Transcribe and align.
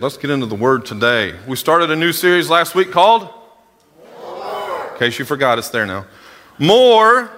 Let's 0.00 0.16
get 0.16 0.30
into 0.30 0.46
the 0.46 0.54
word 0.54 0.86
today. 0.86 1.34
We 1.46 1.56
started 1.56 1.90
a 1.90 1.96
new 1.96 2.12
series 2.12 2.48
last 2.48 2.74
week 2.74 2.90
called 2.90 3.28
More. 4.18 4.92
In 4.92 4.98
case 4.98 5.18
you 5.18 5.26
forgot, 5.26 5.58
it's 5.58 5.68
there 5.68 5.84
now. 5.84 6.06
More, 6.58 7.30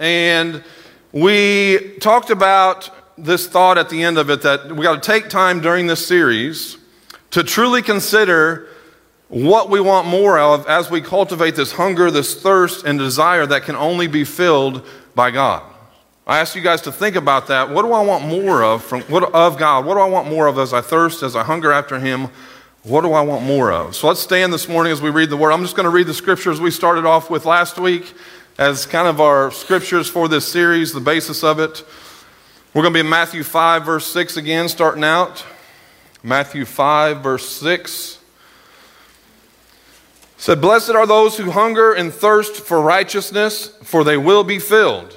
and 0.00 0.64
we 1.12 1.96
talked 2.00 2.30
about 2.30 2.90
this 3.16 3.46
thought 3.46 3.78
at 3.78 3.88
the 3.88 4.02
end 4.02 4.18
of 4.18 4.30
it 4.30 4.42
that 4.42 4.72
we 4.72 4.82
got 4.82 5.00
to 5.00 5.06
take 5.06 5.28
time 5.28 5.60
during 5.60 5.86
this 5.86 6.04
series 6.04 6.76
to 7.30 7.44
truly 7.44 7.82
consider 7.82 8.66
what 9.28 9.70
we 9.70 9.80
want 9.80 10.08
more 10.08 10.40
of 10.40 10.66
as 10.66 10.90
we 10.90 11.00
cultivate 11.00 11.54
this 11.54 11.70
hunger, 11.70 12.10
this 12.10 12.42
thirst, 12.42 12.84
and 12.84 12.98
desire 12.98 13.46
that 13.46 13.62
can 13.62 13.76
only 13.76 14.08
be 14.08 14.24
filled 14.24 14.84
by 15.14 15.30
God. 15.30 15.62
I 16.28 16.40
ask 16.40 16.54
you 16.54 16.60
guys 16.60 16.82
to 16.82 16.92
think 16.92 17.16
about 17.16 17.46
that. 17.46 17.70
What 17.70 17.82
do 17.82 17.92
I 17.92 18.02
want 18.02 18.26
more 18.26 18.62
of 18.62 18.84
from 18.84 19.00
what 19.02 19.32
of 19.32 19.56
God? 19.56 19.86
What 19.86 19.94
do 19.94 20.00
I 20.00 20.08
want 20.08 20.28
more 20.28 20.46
of 20.46 20.58
as 20.58 20.74
I 20.74 20.82
thirst, 20.82 21.22
as 21.22 21.34
I 21.34 21.42
hunger 21.42 21.72
after 21.72 21.98
Him? 21.98 22.28
What 22.82 23.00
do 23.00 23.14
I 23.14 23.22
want 23.22 23.44
more 23.44 23.72
of? 23.72 23.96
So 23.96 24.08
let's 24.08 24.20
stand 24.20 24.52
this 24.52 24.68
morning 24.68 24.92
as 24.92 25.00
we 25.00 25.08
read 25.08 25.30
the 25.30 25.38
Word. 25.38 25.52
I'm 25.52 25.62
just 25.62 25.74
going 25.74 25.84
to 25.84 25.90
read 25.90 26.06
the 26.06 26.12
scriptures 26.12 26.60
we 26.60 26.70
started 26.70 27.06
off 27.06 27.30
with 27.30 27.46
last 27.46 27.78
week 27.78 28.12
as 28.58 28.84
kind 28.84 29.08
of 29.08 29.22
our 29.22 29.50
scriptures 29.50 30.06
for 30.06 30.28
this 30.28 30.46
series, 30.46 30.92
the 30.92 31.00
basis 31.00 31.42
of 31.42 31.60
it. 31.60 31.82
We're 32.74 32.82
going 32.82 32.92
to 32.92 32.98
be 32.98 33.06
in 33.06 33.08
Matthew 33.08 33.42
5, 33.42 33.86
verse 33.86 34.06
6 34.08 34.36
again, 34.36 34.68
starting 34.68 35.04
out. 35.04 35.46
Matthew 36.22 36.66
5, 36.66 37.22
verse 37.22 37.48
6 37.48 38.18
said, 40.36 40.60
Blessed 40.60 40.90
are 40.90 41.06
those 41.06 41.38
who 41.38 41.52
hunger 41.52 41.94
and 41.94 42.12
thirst 42.12 42.56
for 42.56 42.82
righteousness, 42.82 43.68
for 43.82 44.04
they 44.04 44.18
will 44.18 44.44
be 44.44 44.58
filled. 44.58 45.16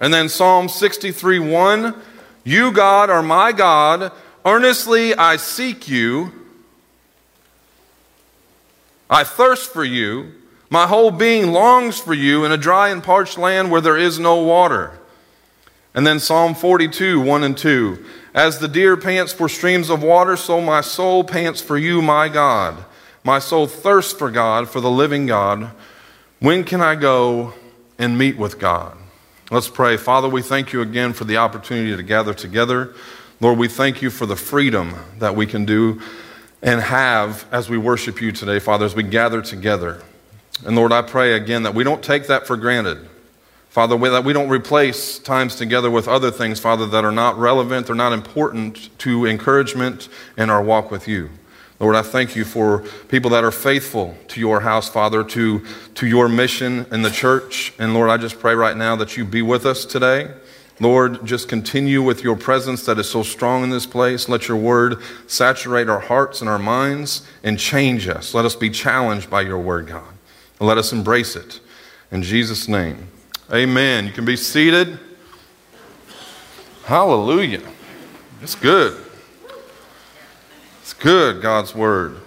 And 0.00 0.12
then 0.12 0.28
Psalm 0.28 0.68
63 0.68 1.38
1 1.38 1.94
You, 2.42 2.72
God, 2.72 3.10
are 3.10 3.22
my 3.22 3.52
God. 3.52 4.12
Earnestly 4.44 5.14
I 5.14 5.36
seek 5.36 5.88
you. 5.88 6.32
I 9.10 9.24
thirst 9.24 9.72
for 9.72 9.84
you. 9.84 10.32
My 10.70 10.86
whole 10.86 11.10
being 11.10 11.52
longs 11.52 11.98
for 11.98 12.14
you 12.14 12.44
in 12.44 12.52
a 12.52 12.56
dry 12.56 12.90
and 12.90 13.02
parched 13.02 13.36
land 13.36 13.70
where 13.70 13.80
there 13.80 13.98
is 13.98 14.18
no 14.18 14.42
water. 14.42 14.98
And 15.92 16.06
then 16.06 16.20
Psalm 16.20 16.54
42 16.54 17.20
1 17.20 17.42
and 17.44 17.58
2 17.58 18.04
As 18.32 18.58
the 18.58 18.68
deer 18.68 18.96
pants 18.96 19.32
for 19.32 19.48
streams 19.48 19.90
of 19.90 20.02
water, 20.02 20.36
so 20.36 20.60
my 20.60 20.80
soul 20.80 21.24
pants 21.24 21.60
for 21.60 21.76
you, 21.76 22.00
my 22.00 22.28
God. 22.28 22.84
My 23.24 23.38
soul 23.38 23.66
thirsts 23.66 24.12
for 24.12 24.30
God, 24.30 24.70
for 24.70 24.80
the 24.80 24.90
living 24.90 25.26
God. 25.26 25.72
When 26.38 26.64
can 26.64 26.80
I 26.80 26.94
go 26.94 27.52
and 27.98 28.16
meet 28.16 28.38
with 28.38 28.58
God? 28.58 28.96
Let's 29.52 29.66
pray. 29.66 29.96
Father, 29.96 30.28
we 30.28 30.42
thank 30.42 30.72
you 30.72 30.80
again 30.80 31.12
for 31.12 31.24
the 31.24 31.38
opportunity 31.38 31.96
to 31.96 32.02
gather 32.04 32.32
together. 32.32 32.94
Lord, 33.40 33.58
we 33.58 33.66
thank 33.66 34.00
you 34.00 34.08
for 34.08 34.24
the 34.24 34.36
freedom 34.36 34.94
that 35.18 35.34
we 35.34 35.44
can 35.44 35.64
do 35.64 36.00
and 36.62 36.80
have 36.80 37.44
as 37.50 37.68
we 37.68 37.76
worship 37.76 38.20
you 38.20 38.30
today, 38.30 38.60
Father, 38.60 38.84
as 38.84 38.94
we 38.94 39.02
gather 39.02 39.42
together. 39.42 40.04
And 40.64 40.76
Lord, 40.76 40.92
I 40.92 41.02
pray 41.02 41.32
again 41.32 41.64
that 41.64 41.74
we 41.74 41.82
don't 41.82 42.00
take 42.00 42.28
that 42.28 42.46
for 42.46 42.56
granted. 42.56 43.08
Father, 43.70 43.98
that 43.98 44.22
we 44.22 44.32
don't 44.32 44.48
replace 44.48 45.18
times 45.18 45.56
together 45.56 45.90
with 45.90 46.06
other 46.06 46.30
things, 46.30 46.60
Father, 46.60 46.86
that 46.86 47.04
are 47.04 47.10
not 47.10 47.36
relevant, 47.36 47.88
they're 47.88 47.96
not 47.96 48.12
important 48.12 48.96
to 49.00 49.26
encouragement 49.26 50.08
in 50.36 50.48
our 50.48 50.62
walk 50.62 50.92
with 50.92 51.08
you. 51.08 51.28
Lord, 51.80 51.96
I 51.96 52.02
thank 52.02 52.36
you 52.36 52.44
for 52.44 52.84
people 53.08 53.30
that 53.30 53.42
are 53.42 53.50
faithful 53.50 54.14
to 54.28 54.38
your 54.38 54.60
house, 54.60 54.90
Father, 54.90 55.24
to, 55.24 55.64
to 55.94 56.06
your 56.06 56.28
mission 56.28 56.84
in 56.92 57.00
the 57.00 57.10
church. 57.10 57.72
And 57.78 57.94
Lord, 57.94 58.10
I 58.10 58.18
just 58.18 58.38
pray 58.38 58.54
right 58.54 58.76
now 58.76 58.96
that 58.96 59.16
you 59.16 59.24
be 59.24 59.40
with 59.40 59.64
us 59.64 59.86
today. 59.86 60.30
Lord, 60.78 61.24
just 61.24 61.48
continue 61.48 62.02
with 62.02 62.22
your 62.22 62.36
presence 62.36 62.84
that 62.84 62.98
is 62.98 63.08
so 63.08 63.22
strong 63.22 63.64
in 63.64 63.70
this 63.70 63.86
place. 63.86 64.28
Let 64.28 64.46
your 64.46 64.58
word 64.58 64.98
saturate 65.26 65.88
our 65.88 66.00
hearts 66.00 66.42
and 66.42 66.50
our 66.50 66.58
minds 66.58 67.26
and 67.42 67.58
change 67.58 68.08
us. 68.08 68.34
Let 68.34 68.44
us 68.44 68.54
be 68.54 68.68
challenged 68.68 69.30
by 69.30 69.40
your 69.42 69.58
word, 69.58 69.86
God. 69.86 70.14
And 70.58 70.68
let 70.68 70.76
us 70.76 70.92
embrace 70.92 71.34
it. 71.34 71.60
In 72.10 72.22
Jesus' 72.22 72.68
name, 72.68 73.08
amen. 73.50 74.06
You 74.06 74.12
can 74.12 74.26
be 74.26 74.36
seated. 74.36 74.98
Hallelujah. 76.84 77.62
It's 78.42 78.54
good. 78.54 79.09
Good, 81.00 81.40
God's 81.40 81.74
Word. 81.74 82.18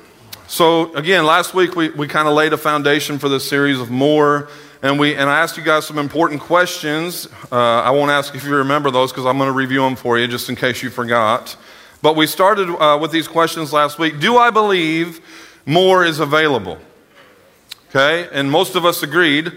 So, 0.47 0.95
again, 0.95 1.25
last 1.25 1.53
week 1.53 1.75
we, 1.75 1.91
we 1.91 2.07
kind 2.07 2.27
of 2.27 2.33
laid 2.33 2.53
a 2.53 2.57
foundation 2.57 3.19
for 3.19 3.29
this 3.29 3.47
series 3.47 3.79
of 3.79 3.91
more, 3.91 4.49
and, 4.81 4.97
we, 4.97 5.13
and 5.13 5.29
I 5.29 5.41
asked 5.41 5.57
you 5.57 5.63
guys 5.63 5.85
some 5.85 5.99
important 5.99 6.41
questions. 6.41 7.27
Uh, 7.51 7.55
I 7.55 7.91
won't 7.91 8.09
ask 8.09 8.33
if 8.33 8.43
you 8.43 8.55
remember 8.55 8.89
those 8.89 9.11
because 9.11 9.27
I'm 9.27 9.37
going 9.37 9.47
to 9.47 9.53
review 9.53 9.81
them 9.81 9.95
for 9.95 10.17
you 10.17 10.27
just 10.27 10.49
in 10.49 10.55
case 10.55 10.81
you 10.81 10.89
forgot. 10.89 11.55
But 12.01 12.15
we 12.15 12.25
started 12.25 12.67
uh, 12.67 12.97
with 12.97 13.11
these 13.11 13.27
questions 13.27 13.71
last 13.71 13.99
week. 13.99 14.19
Do 14.19 14.37
I 14.37 14.49
believe 14.49 15.21
more 15.67 16.03
is 16.03 16.19
available? 16.19 16.79
Okay, 17.89 18.27
and 18.31 18.49
most 18.49 18.73
of 18.73 18.85
us 18.85 19.03
agreed. 19.03 19.51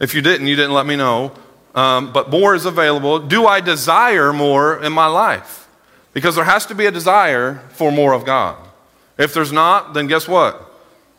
If 0.00 0.14
you 0.14 0.22
didn't, 0.22 0.46
you 0.46 0.56
didn't 0.56 0.72
let 0.72 0.86
me 0.86 0.96
know. 0.96 1.34
Um, 1.74 2.14
but 2.14 2.30
more 2.30 2.54
is 2.54 2.64
available. 2.64 3.18
Do 3.18 3.46
I 3.46 3.60
desire 3.60 4.32
more 4.32 4.82
in 4.82 4.94
my 4.94 5.06
life? 5.06 5.67
Because 6.18 6.34
there 6.34 6.42
has 6.42 6.66
to 6.66 6.74
be 6.74 6.86
a 6.86 6.90
desire 6.90 7.62
for 7.68 7.92
more 7.92 8.12
of 8.12 8.24
God. 8.24 8.56
If 9.16 9.32
there's 9.34 9.52
not, 9.52 9.94
then 9.94 10.08
guess 10.08 10.26
what? 10.26 10.68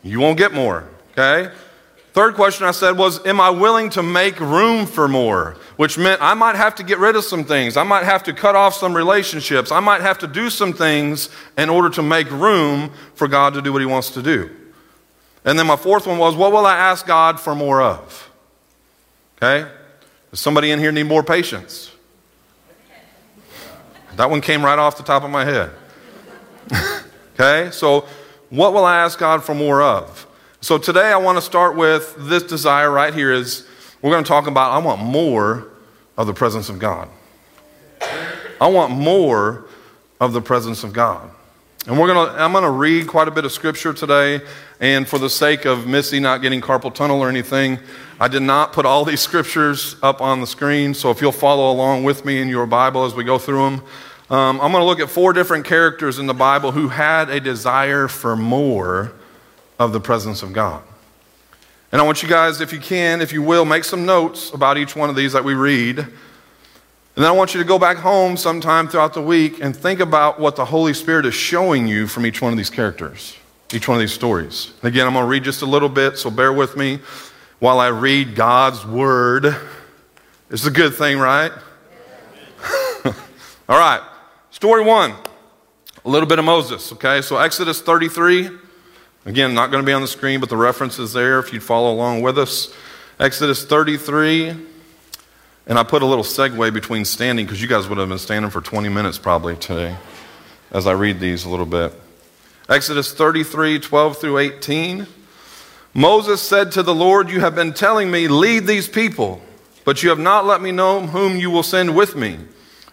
You 0.02 0.20
won't 0.20 0.36
get 0.36 0.52
more, 0.52 0.86
okay? 1.12 1.50
Third 2.12 2.34
question 2.34 2.66
I 2.66 2.72
said 2.72 2.98
was, 2.98 3.24
Am 3.24 3.40
I 3.40 3.48
willing 3.48 3.88
to 3.90 4.02
make 4.02 4.38
room 4.38 4.84
for 4.84 5.08
more? 5.08 5.56
Which 5.76 5.96
meant 5.96 6.20
I 6.20 6.34
might 6.34 6.54
have 6.54 6.74
to 6.74 6.82
get 6.82 6.98
rid 6.98 7.16
of 7.16 7.24
some 7.24 7.44
things. 7.44 7.78
I 7.78 7.82
might 7.82 8.04
have 8.04 8.22
to 8.24 8.34
cut 8.34 8.54
off 8.54 8.74
some 8.74 8.94
relationships. 8.94 9.72
I 9.72 9.80
might 9.80 10.02
have 10.02 10.18
to 10.18 10.26
do 10.26 10.50
some 10.50 10.74
things 10.74 11.30
in 11.56 11.70
order 11.70 11.88
to 11.88 12.02
make 12.02 12.30
room 12.30 12.90
for 13.14 13.26
God 13.26 13.54
to 13.54 13.62
do 13.62 13.72
what 13.72 13.80
He 13.80 13.86
wants 13.86 14.10
to 14.10 14.22
do. 14.22 14.54
And 15.46 15.58
then 15.58 15.66
my 15.66 15.76
fourth 15.76 16.06
one 16.06 16.18
was, 16.18 16.36
What 16.36 16.52
will 16.52 16.66
I 16.66 16.76
ask 16.76 17.06
God 17.06 17.40
for 17.40 17.54
more 17.54 17.80
of? 17.80 18.30
Okay? 19.38 19.66
Does 20.30 20.40
somebody 20.40 20.72
in 20.72 20.78
here 20.78 20.92
need 20.92 21.04
more 21.04 21.22
patience? 21.22 21.89
That 24.20 24.28
one 24.28 24.42
came 24.42 24.62
right 24.62 24.78
off 24.78 24.98
the 24.98 25.02
top 25.02 25.22
of 25.22 25.30
my 25.30 25.46
head. 25.46 25.70
okay, 27.40 27.70
so 27.70 28.06
what 28.50 28.74
will 28.74 28.84
I 28.84 28.98
ask 28.98 29.18
God 29.18 29.42
for 29.42 29.54
more 29.54 29.80
of? 29.80 30.26
So 30.60 30.76
today 30.76 31.10
I 31.10 31.16
want 31.16 31.38
to 31.38 31.42
start 31.42 31.74
with 31.74 32.14
this 32.18 32.42
desire 32.42 32.90
right 32.90 33.14
here 33.14 33.32
is 33.32 33.66
we're 34.02 34.10
going 34.10 34.22
to 34.22 34.28
talk 34.28 34.46
about 34.46 34.72
I 34.72 34.78
want 34.84 35.00
more 35.00 35.68
of 36.18 36.26
the 36.26 36.34
presence 36.34 36.68
of 36.68 36.78
God. 36.78 37.08
I 38.60 38.68
want 38.68 38.92
more 38.92 39.64
of 40.20 40.34
the 40.34 40.42
presence 40.42 40.84
of 40.84 40.92
God. 40.92 41.30
And 41.86 41.98
we're 41.98 42.12
going 42.12 42.28
to 42.28 42.42
I'm 42.42 42.52
going 42.52 42.64
to 42.64 42.70
read 42.70 43.06
quite 43.06 43.26
a 43.26 43.30
bit 43.30 43.46
of 43.46 43.52
scripture 43.52 43.94
today 43.94 44.42
and 44.80 45.08
for 45.08 45.18
the 45.18 45.30
sake 45.30 45.64
of 45.64 45.86
Missy 45.86 46.20
not 46.20 46.42
getting 46.42 46.60
carpal 46.60 46.94
tunnel 46.94 47.22
or 47.22 47.30
anything, 47.30 47.78
I 48.20 48.28
did 48.28 48.42
not 48.42 48.74
put 48.74 48.84
all 48.84 49.06
these 49.06 49.22
scriptures 49.22 49.96
up 50.02 50.20
on 50.20 50.42
the 50.42 50.46
screen. 50.46 50.92
So 50.92 51.10
if 51.10 51.22
you'll 51.22 51.32
follow 51.32 51.72
along 51.72 52.04
with 52.04 52.26
me 52.26 52.42
in 52.42 52.48
your 52.48 52.66
Bible 52.66 53.06
as 53.06 53.14
we 53.14 53.24
go 53.24 53.38
through 53.38 53.64
them, 53.64 53.82
um, 54.30 54.60
I'm 54.60 54.70
going 54.70 54.80
to 54.80 54.84
look 54.84 55.00
at 55.00 55.10
four 55.10 55.32
different 55.32 55.64
characters 55.64 56.20
in 56.20 56.26
the 56.26 56.34
Bible 56.34 56.70
who 56.70 56.88
had 56.88 57.30
a 57.30 57.40
desire 57.40 58.06
for 58.06 58.36
more 58.36 59.12
of 59.78 59.92
the 59.92 59.98
presence 59.98 60.42
of 60.42 60.52
God. 60.52 60.84
And 61.90 62.00
I 62.00 62.04
want 62.04 62.22
you 62.22 62.28
guys, 62.28 62.60
if 62.60 62.72
you 62.72 62.78
can, 62.78 63.20
if 63.20 63.32
you 63.32 63.42
will, 63.42 63.64
make 63.64 63.82
some 63.82 64.06
notes 64.06 64.50
about 64.50 64.78
each 64.78 64.94
one 64.94 65.10
of 65.10 65.16
these 65.16 65.32
that 65.32 65.42
we 65.42 65.54
read. 65.54 65.98
And 65.98 66.08
then 67.16 67.26
I 67.26 67.32
want 67.32 67.54
you 67.54 67.60
to 67.60 67.66
go 67.66 67.76
back 67.76 67.96
home 67.96 68.36
sometime 68.36 68.86
throughout 68.86 69.14
the 69.14 69.22
week 69.22 69.60
and 69.60 69.76
think 69.76 69.98
about 69.98 70.38
what 70.38 70.54
the 70.54 70.64
Holy 70.64 70.94
Spirit 70.94 71.26
is 71.26 71.34
showing 71.34 71.88
you 71.88 72.06
from 72.06 72.24
each 72.24 72.40
one 72.40 72.52
of 72.52 72.56
these 72.56 72.70
characters, 72.70 73.36
each 73.72 73.88
one 73.88 73.96
of 73.96 74.00
these 74.00 74.12
stories. 74.12 74.72
And 74.80 74.92
again, 74.92 75.08
I'm 75.08 75.14
going 75.14 75.24
to 75.24 75.28
read 75.28 75.42
just 75.42 75.62
a 75.62 75.66
little 75.66 75.88
bit, 75.88 76.18
so 76.18 76.30
bear 76.30 76.52
with 76.52 76.76
me 76.76 77.00
while 77.58 77.80
I 77.80 77.88
read 77.88 78.36
God's 78.36 78.86
Word. 78.86 79.56
It's 80.50 80.66
a 80.66 80.70
good 80.70 80.94
thing, 80.94 81.18
right? 81.18 81.50
All 83.68 83.78
right. 83.78 84.02
Story 84.60 84.84
one, 84.84 85.14
a 86.04 86.08
little 86.10 86.28
bit 86.28 86.38
of 86.38 86.44
Moses, 86.44 86.92
okay? 86.92 87.22
So 87.22 87.38
Exodus 87.38 87.80
33, 87.80 88.50
again, 89.24 89.54
not 89.54 89.70
going 89.70 89.82
to 89.82 89.86
be 89.86 89.94
on 89.94 90.02
the 90.02 90.06
screen, 90.06 90.38
but 90.38 90.50
the 90.50 90.56
reference 90.58 90.98
is 90.98 91.14
there 91.14 91.38
if 91.38 91.50
you'd 91.50 91.62
follow 91.62 91.94
along 91.94 92.20
with 92.20 92.38
us. 92.38 92.70
Exodus 93.18 93.64
33, 93.64 94.50
and 95.66 95.78
I 95.78 95.82
put 95.82 96.02
a 96.02 96.04
little 96.04 96.22
segue 96.22 96.74
between 96.74 97.06
standing 97.06 97.46
because 97.46 97.62
you 97.62 97.68
guys 97.68 97.88
would 97.88 97.96
have 97.96 98.10
been 98.10 98.18
standing 98.18 98.50
for 98.50 98.60
20 98.60 98.90
minutes 98.90 99.16
probably 99.16 99.56
today 99.56 99.96
as 100.72 100.86
I 100.86 100.92
read 100.92 101.20
these 101.20 101.46
a 101.46 101.48
little 101.48 101.64
bit. 101.64 101.94
Exodus 102.68 103.14
33, 103.14 103.78
12 103.78 104.18
through 104.18 104.36
18. 104.36 105.06
Moses 105.94 106.42
said 106.42 106.70
to 106.72 106.82
the 106.82 106.94
Lord, 106.94 107.30
You 107.30 107.40
have 107.40 107.54
been 107.54 107.72
telling 107.72 108.10
me, 108.10 108.28
lead 108.28 108.66
these 108.66 108.90
people, 108.90 109.40
but 109.86 110.02
you 110.02 110.10
have 110.10 110.18
not 110.18 110.44
let 110.44 110.60
me 110.60 110.70
know 110.70 111.06
whom 111.06 111.38
you 111.38 111.50
will 111.50 111.62
send 111.62 111.96
with 111.96 112.14
me. 112.14 112.40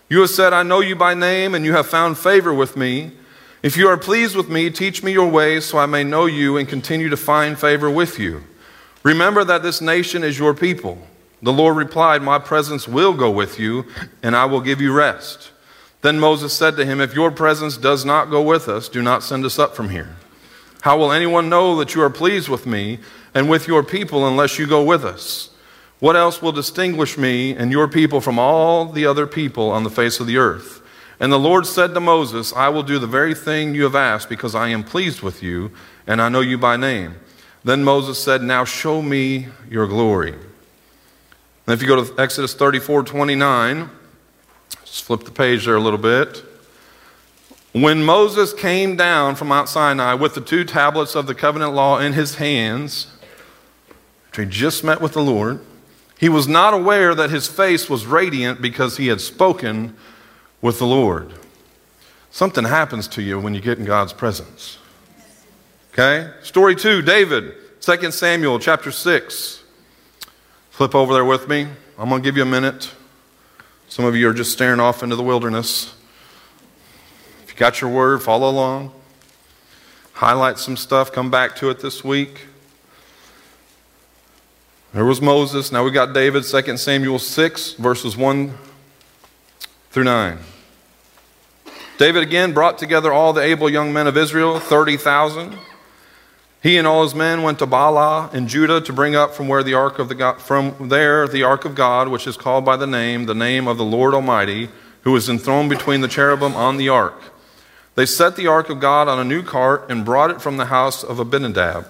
You 0.09 0.21
have 0.21 0.30
said, 0.30 0.54
I 0.54 0.63
know 0.63 0.80
you 0.80 0.95
by 0.95 1.13
name, 1.13 1.54
and 1.54 1.65
you 1.65 1.74
have 1.74 1.88
found 1.88 2.18
favor 2.18 2.54
with 2.54 2.77
me. 2.77 3.12
If 3.62 3.75
you 3.75 3.89
are 3.89 3.98
pleased 3.98 4.36
with 4.36 4.50
me, 4.50 4.69
teach 4.69 5.04
me 5.04 5.12
your 5.12 5.30
ways 5.30 5.65
so 5.65 5.77
I 5.77 5.86
may 5.86 6.04
know 6.04 6.25
you 6.27 6.57
and 6.57 6.68
continue 6.68 7.09
to 7.09 7.18
find 7.18 7.59
favor 7.59 7.89
with 7.89 8.18
you. 8.18 8.44
Remember 9.04 9.44
that 9.44 9.63
this 9.63 9.81
nation 9.81 10.24
is 10.24 10.39
your 10.39 10.54
people. 10.54 10.98
The 11.42 11.51
Lord 11.51 11.75
replied, 11.75 12.21
My 12.21 12.39
presence 12.39 12.88
will 12.88 13.13
go 13.13 13.30
with 13.30 13.59
you, 13.59 13.86
and 14.24 14.36
I 14.36 14.45
will 14.45 14.62
give 14.62 14.80
you 14.80 14.94
rest. 14.94 15.51
Then 16.01 16.19
Moses 16.19 16.54
said 16.54 16.77
to 16.77 16.86
him, 16.86 17.01
If 17.01 17.13
your 17.13 17.31
presence 17.31 17.75
does 17.75 18.06
not 18.06 18.30
go 18.30 18.42
with 18.42 18.69
us, 18.69 18.88
do 18.88 19.01
not 19.01 19.24
send 19.24 19.44
us 19.44 19.59
up 19.59 19.75
from 19.75 19.89
here. 19.89 20.15
How 20.81 20.98
will 20.98 21.12
anyone 21.12 21.50
know 21.50 21.75
that 21.77 21.95
you 21.95 22.01
are 22.01 22.09
pleased 22.09 22.48
with 22.48 22.65
me 22.65 23.00
and 23.33 23.50
with 23.50 23.68
your 23.68 23.83
people 23.83 24.27
unless 24.27 24.57
you 24.57 24.68
go 24.68 24.83
with 24.83 25.04
us? 25.04 25.50
What 25.99 26.15
else 26.15 26.41
will 26.41 26.51
distinguish 26.51 27.17
me 27.17 27.55
and 27.55 27.71
your 27.71 27.88
people 27.88 28.21
from 28.21 28.38
all 28.38 28.85
the 28.85 29.05
other 29.05 29.25
people 29.25 29.71
on 29.71 29.83
the 29.83 29.89
face 29.89 30.19
of 30.19 30.27
the 30.27 30.38
earth? 30.38 30.81
And 31.19 31.31
the 31.31 31.39
Lord 31.39 31.65
said 31.65 31.94
to 31.95 31.99
Moses, 31.99 32.53
I 32.53 32.69
will 32.69 32.83
do 32.83 32.99
the 32.99 33.07
very 33.07 33.33
thing 33.33 33.73
you 33.73 33.83
have 33.83 33.95
asked 33.95 34.29
because 34.29 34.53
I 34.53 34.67
am 34.67 34.83
pleased 34.83 35.21
with 35.21 35.41
you 35.41 35.71
and 36.05 36.21
I 36.21 36.29
know 36.29 36.41
you 36.41 36.57
by 36.57 36.77
name. 36.77 37.15
Then 37.63 37.83
Moses 37.83 38.23
said, 38.23 38.44
Now 38.44 38.63
show 38.63 39.01
me 39.01 39.47
your 39.69 39.88
glory. 39.88 40.33
And 40.33 41.73
if 41.73 41.81
you 41.81 41.88
go 41.88 42.03
to 42.03 42.21
Exodus 42.21 42.53
34 42.53 43.03
29, 43.03 43.89
just 44.85 45.03
flip 45.03 45.23
the 45.23 45.31
page 45.31 45.65
there 45.65 45.75
a 45.75 45.79
little 45.79 45.99
bit. 45.99 46.44
When 47.73 48.03
Moses 48.03 48.53
came 48.53 48.95
down 48.95 49.35
from 49.35 49.49
Mount 49.49 49.67
Sinai 49.67 50.13
with 50.13 50.33
the 50.35 50.41
two 50.41 50.63
tablets 50.63 51.13
of 51.15 51.27
the 51.27 51.35
covenant 51.35 51.73
law 51.73 51.99
in 51.99 52.13
his 52.13 52.35
hands, 52.35 53.07
he 54.35 54.45
just 54.45 54.83
met 54.83 55.01
with 55.01 55.13
the 55.13 55.21
Lord, 55.21 55.59
he 56.19 56.30
was 56.30 56.48
not 56.48 56.74
aware 56.74 57.14
that 57.14 57.30
his 57.30 57.48
face 57.48 57.90
was 57.90 58.06
radiant 58.06 58.62
because 58.62 58.98
he 58.98 59.08
had 59.08 59.22
spoken 59.22 59.96
with 60.62 60.80
the 60.80 60.88
Lord. 60.88 61.34
Something 62.31 62.66
happens 62.66 63.08
to 63.10 63.22
you 63.22 63.40
when 63.40 63.54
you 63.54 63.62
get 63.62 63.78
in 63.78 63.86
God's 63.86 64.14
presence. 64.14 64.78
Okay? 65.94 66.31
Story 66.44 66.75
two 66.75 67.02
David, 67.02 67.56
2 67.81 68.12
Samuel 68.12 68.60
chapter 68.60 68.92
6. 68.92 69.64
Flip 70.69 70.94
over 70.94 71.14
there 71.14 71.25
with 71.25 71.48
me. 71.48 71.68
I'm 71.98 72.10
going 72.10 72.22
to 72.22 72.28
give 72.28 72.38
you 72.38 72.44
a 72.44 72.46
minute. 72.46 72.92
Some 73.90 74.06
of 74.06 74.16
you 74.16 74.30
are 74.30 74.34
just 74.34 74.52
staring 74.52 74.80
off 74.80 75.02
into 75.02 75.16
the 75.16 75.24
wilderness. 75.24 75.96
If 77.44 77.54
you 77.54 77.58
got 77.58 77.81
your 77.81 77.90
word, 77.90 78.22
follow 78.22 78.50
along. 78.50 78.92
Highlight 80.14 80.58
some 80.58 80.78
stuff, 80.78 81.12
come 81.12 81.30
back 81.30 81.56
to 81.58 81.69
it 81.69 81.80
this 81.80 82.04
week. 82.04 82.46
There 84.97 85.05
was 85.05 85.21
Moses. 85.21 85.71
Now 85.71 85.83
we 85.83 85.91
got 85.91 86.11
David, 86.11 86.44
2 86.44 86.75
Samuel 86.75 87.19
6, 87.19 87.73
verses 87.73 88.17
1 88.17 88.51
through 89.91 90.05
9. 90.05 90.39
David 91.99 92.23
again 92.23 92.51
brought 92.51 92.79
together 92.79 93.13
all 93.13 93.31
the 93.31 93.44
able 93.44 93.69
young 93.69 93.94
men 93.94 94.07
of 94.07 94.17
Israel, 94.17 94.59
30,000. 94.59 95.55
He 96.63 96.77
and 96.77 96.88
all 96.88 97.03
his 97.03 97.13
men 97.13 97.44
went 97.44 97.59
to 97.59 97.67
Baalah 97.67 98.33
in 98.33 98.47
Judah 98.47 98.81
to 98.81 98.91
bring 98.91 99.15
up 99.15 99.35
from 99.35 99.47
where 99.47 99.61
the 99.61 99.75
ark 99.75 99.99
of 99.99 100.09
the 100.09 100.15
God, 100.15 100.41
from 100.41 100.89
there 100.89 101.27
the 101.27 101.44
ark 101.44 101.63
of 101.63 101.75
God, 101.75 102.07
which 102.07 102.25
is 102.25 102.35
called 102.35 102.65
by 102.65 102.75
the 102.75 102.88
name, 102.88 103.27
the 103.27 103.35
name 103.35 103.67
of 103.67 103.77
the 103.77 103.85
Lord 103.85 104.15
Almighty, 104.15 104.69
who 105.03 105.15
is 105.15 105.29
enthroned 105.29 105.69
between 105.69 106.01
the 106.01 106.07
cherubim 106.07 106.55
on 106.55 106.77
the 106.77 106.89
ark. 106.89 107.21
They 107.94 108.07
set 108.07 108.35
the 108.35 108.47
ark 108.47 108.71
of 108.71 108.79
God 108.79 109.07
on 109.07 109.19
a 109.19 109.23
new 109.23 109.44
cart 109.44 109.91
and 109.91 110.03
brought 110.03 110.31
it 110.31 110.41
from 110.41 110.57
the 110.57 110.65
house 110.65 111.03
of 111.03 111.19
Abinadab, 111.19 111.85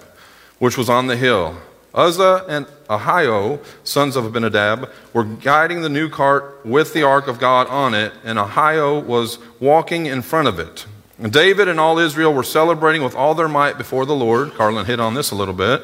which 0.58 0.76
was 0.76 0.90
on 0.90 1.06
the 1.06 1.16
hill. 1.16 1.56
Uzzah 1.94 2.44
and 2.48 2.66
Ahio, 2.88 3.64
sons 3.82 4.16
of 4.16 4.24
Abinadab, 4.24 4.90
were 5.12 5.24
guiding 5.24 5.82
the 5.82 5.88
new 5.88 6.08
cart 6.08 6.60
with 6.64 6.92
the 6.92 7.02
ark 7.02 7.28
of 7.28 7.38
God 7.38 7.66
on 7.68 7.94
it, 7.94 8.12
and 8.24 8.38
Ahio 8.38 9.04
was 9.04 9.38
walking 9.60 10.06
in 10.06 10.22
front 10.22 10.48
of 10.48 10.58
it. 10.58 10.86
And 11.18 11.32
David 11.32 11.66
and 11.66 11.80
all 11.80 11.98
Israel 11.98 12.32
were 12.32 12.44
celebrating 12.44 13.02
with 13.02 13.16
all 13.16 13.34
their 13.34 13.48
might 13.48 13.76
before 13.76 14.06
the 14.06 14.14
Lord. 14.14 14.54
Carlin 14.54 14.86
hit 14.86 15.00
on 15.00 15.14
this 15.14 15.30
a 15.30 15.34
little 15.34 15.54
bit. 15.54 15.82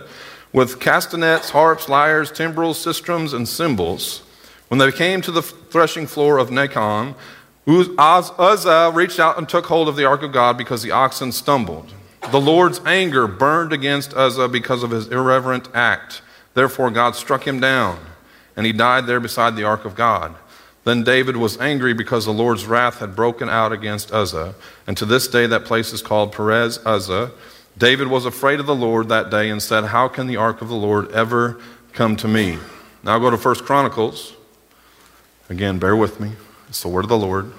With 0.53 0.79
castanets, 0.79 1.51
harps, 1.51 1.89
lyres, 1.89 2.31
timbrels, 2.31 2.79
sistrums, 2.79 3.35
and 3.35 3.49
cymbals. 3.49 4.23
When 4.69 4.79
they 4.79 4.93
came 4.93 5.21
to 5.23 5.33
the 5.33 5.43
threshing 5.43 6.07
floor 6.07 6.39
of 6.39 6.51
Nacon, 6.51 7.17
Uzzah 7.67 8.93
reached 8.95 9.19
out 9.19 9.39
and 9.39 9.49
took 9.49 9.67
hold 9.67 9.89
of 9.89 9.97
the 9.97 10.05
ark 10.05 10.23
of 10.23 10.33
God 10.33 10.57
because 10.57 10.83
the 10.83 10.93
oxen 10.93 11.33
stumbled. 11.33 11.93
The 12.31 12.41
Lord's 12.41 12.81
anger 12.85 13.27
burned 13.27 13.73
against 13.73 14.15
Uzzah 14.15 14.49
because 14.49 14.83
of 14.83 14.91
his 14.91 15.09
irreverent 15.09 15.69
act. 15.75 16.23
Therefore, 16.55 16.91
God 16.91 17.15
struck 17.15 17.47
him 17.47 17.61
down, 17.61 17.99
and 18.57 18.67
he 18.67 18.73
died 18.73 19.07
there 19.07 19.21
beside 19.21 19.57
the 19.57 19.65
ark 19.65 19.85
of 19.85 19.95
God. 19.95 20.35
Then 20.85 21.03
David 21.03 21.37
was 21.37 21.59
angry 21.61 21.95
because 21.95 22.25
the 22.25 22.33
Lord's 22.33 22.67
wrath 22.67 22.99
had 22.99 23.17
broken 23.17 23.49
out 23.49 23.73
against 23.73 24.13
Uzzah, 24.13 24.55
and 24.87 24.97
to 24.97 25.07
this 25.07 25.29
day 25.29 25.47
that 25.47 25.65
place 25.65 25.93
is 25.93 26.03
called 26.03 26.33
Perez 26.33 26.79
Uzzah. 26.85 27.33
David 27.77 28.09
was 28.09 28.25
afraid 28.25 28.61
of 28.61 28.67
the 28.67 28.75
Lord 28.75 29.09
that 29.09 29.31
day 29.31 29.49
and 29.51 29.63
said, 29.63 29.85
How 29.85 30.09
can 30.09 30.27
the 30.27 30.37
ark 30.37 30.63
of 30.63 30.69
the 30.69 30.75
Lord 30.75 31.11
ever 31.13 31.61
come 31.93 32.17
to 32.17 32.29
me? 32.29 32.59
Now 33.03 33.19
go 33.19 33.31
to 33.31 33.37
1 33.37 33.55
Chronicles. 33.57 34.35
Again, 35.49 35.79
bear 35.79 35.97
with 35.97 36.21
me. 36.21 36.33
It's 36.69 36.83
the 36.83 36.89
word 36.89 37.05
of 37.05 37.11
the 37.11 37.19
Lord. 37.19 37.53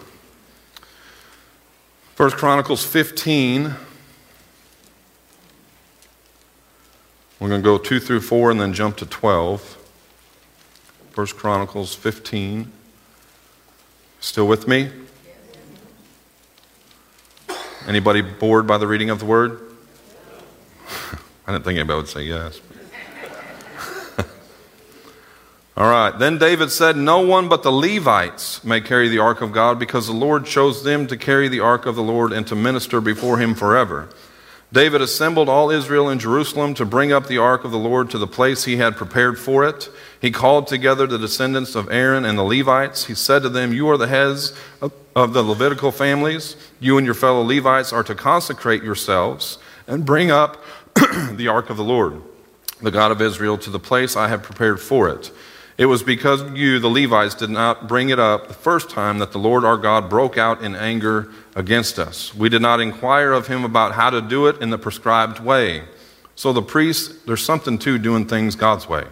1 2.18 2.32
Chronicles 2.32 2.86
15. 2.86 3.76
We're 7.46 7.50
going 7.50 7.62
to 7.62 7.64
go 7.64 7.78
2 7.78 8.00
through 8.00 8.22
4 8.22 8.50
and 8.50 8.60
then 8.60 8.74
jump 8.74 8.98
to 8.98 9.06
12. 9.06 9.78
1 11.14 11.28
Chronicles 11.28 11.94
15. 11.94 12.72
Still 14.20 14.48
with 14.48 14.68
me? 14.68 14.90
Anybody 17.86 18.22
bored 18.22 18.66
by 18.66 18.80
the 18.80 18.88
reading 18.88 19.12
of 19.12 19.20
the 19.20 19.26
word? 19.26 19.62
I 21.46 21.52
didn't 21.52 21.66
think 21.66 21.78
anybody 21.78 21.98
would 21.98 22.08
say 22.08 22.24
yes. 22.24 22.60
All 25.78 25.88
right. 25.88 26.18
Then 26.18 26.40
David 26.40 26.72
said, 26.72 26.98
No 26.98 27.20
one 27.20 27.48
but 27.48 27.62
the 27.62 27.72
Levites 27.72 28.64
may 28.64 28.82
carry 28.82 29.08
the 29.08 29.20
ark 29.20 29.42
of 29.42 29.52
God 29.52 29.78
because 29.78 30.08
the 30.08 30.14
Lord 30.14 30.48
chose 30.48 30.84
them 30.84 31.06
to 31.06 31.16
carry 31.16 31.48
the 31.48 31.60
ark 31.60 31.86
of 31.86 31.96
the 31.96 32.02
Lord 32.02 32.34
and 32.34 32.48
to 32.48 32.56
minister 32.56 33.00
before 33.00 33.38
him 33.38 33.54
forever. 33.54 34.10
David 34.76 35.02
assembled 35.02 35.48
all 35.48 35.72
Israel 35.72 36.10
in 36.10 36.20
Jerusalem 36.20 36.74
to 36.74 36.84
bring 36.84 37.14
up 37.14 37.28
the 37.28 37.38
ark 37.38 37.64
of 37.64 37.72
the 37.72 37.78
Lord 37.78 38.10
to 38.10 38.18
the 38.18 38.28
place 38.28 38.66
he 38.66 38.76
had 38.76 38.98
prepared 38.98 39.40
for 39.40 39.64
it. 39.64 39.90
He 40.20 40.32
called 40.32 40.68
together 40.68 41.08
the 41.08 41.18
descendants 41.18 41.76
of 41.76 41.90
Aaron 41.90 42.26
and 42.26 42.38
the 42.38 42.44
Levites. 42.44 43.06
He 43.06 43.16
said 43.16 43.42
to 43.44 43.50
them, 43.50 43.72
You 43.72 43.88
are 43.88 43.96
the 43.96 44.08
heads 44.08 44.52
of 44.82 45.32
the 45.32 45.44
Levitical 45.44 45.94
families. 45.94 46.58
You 46.82 46.98
and 46.98 47.06
your 47.06 47.14
fellow 47.14 47.42
Levites 47.42 47.94
are 47.94 48.04
to 48.04 48.14
consecrate 48.14 48.84
yourselves 48.84 49.60
and 49.88 50.06
bring 50.06 50.30
up 50.30 50.62
the 51.32 51.48
ark 51.48 51.70
of 51.70 51.78
the 51.78 51.84
Lord, 51.86 52.22
the 52.82 52.92
God 52.92 53.14
of 53.14 53.22
Israel, 53.22 53.58
to 53.60 53.70
the 53.70 53.80
place 53.80 54.18
I 54.18 54.28
have 54.28 54.44
prepared 54.44 54.82
for 54.82 55.08
it. 55.08 55.32
It 55.78 55.86
was 55.86 56.04
because 56.04 56.52
you, 56.52 56.80
the 56.80 56.90
Levites, 56.90 57.36
did 57.36 57.50
not 57.50 57.88
bring 57.88 58.10
it 58.10 58.20
up 58.20 58.50
the 58.50 58.54
first 58.54 58.90
time 58.90 59.20
that 59.20 59.32
the 59.32 59.40
Lord 59.40 59.64
our 59.64 59.78
God 59.78 60.10
broke 60.10 60.38
out 60.38 60.62
in 60.62 60.76
anger 60.76 61.32
against 61.56 61.98
us. 61.98 62.36
We 62.36 62.50
did 62.50 62.62
not 62.62 62.82
inquire 62.82 63.32
of 63.32 63.48
him 63.48 63.64
about 63.64 63.94
how 63.94 64.10
to 64.10 64.22
do 64.22 64.48
it 64.48 64.62
in 64.62 64.70
the 64.70 64.78
prescribed 64.78 65.40
way. 65.40 65.84
So 66.36 66.52
the 66.52 66.62
priests, 66.62 67.24
there's 67.24 67.44
something 67.44 67.78
to 67.80 67.98
doing 67.98 68.28
things 68.28 68.56
God's 68.56 68.88
way. 68.90 69.06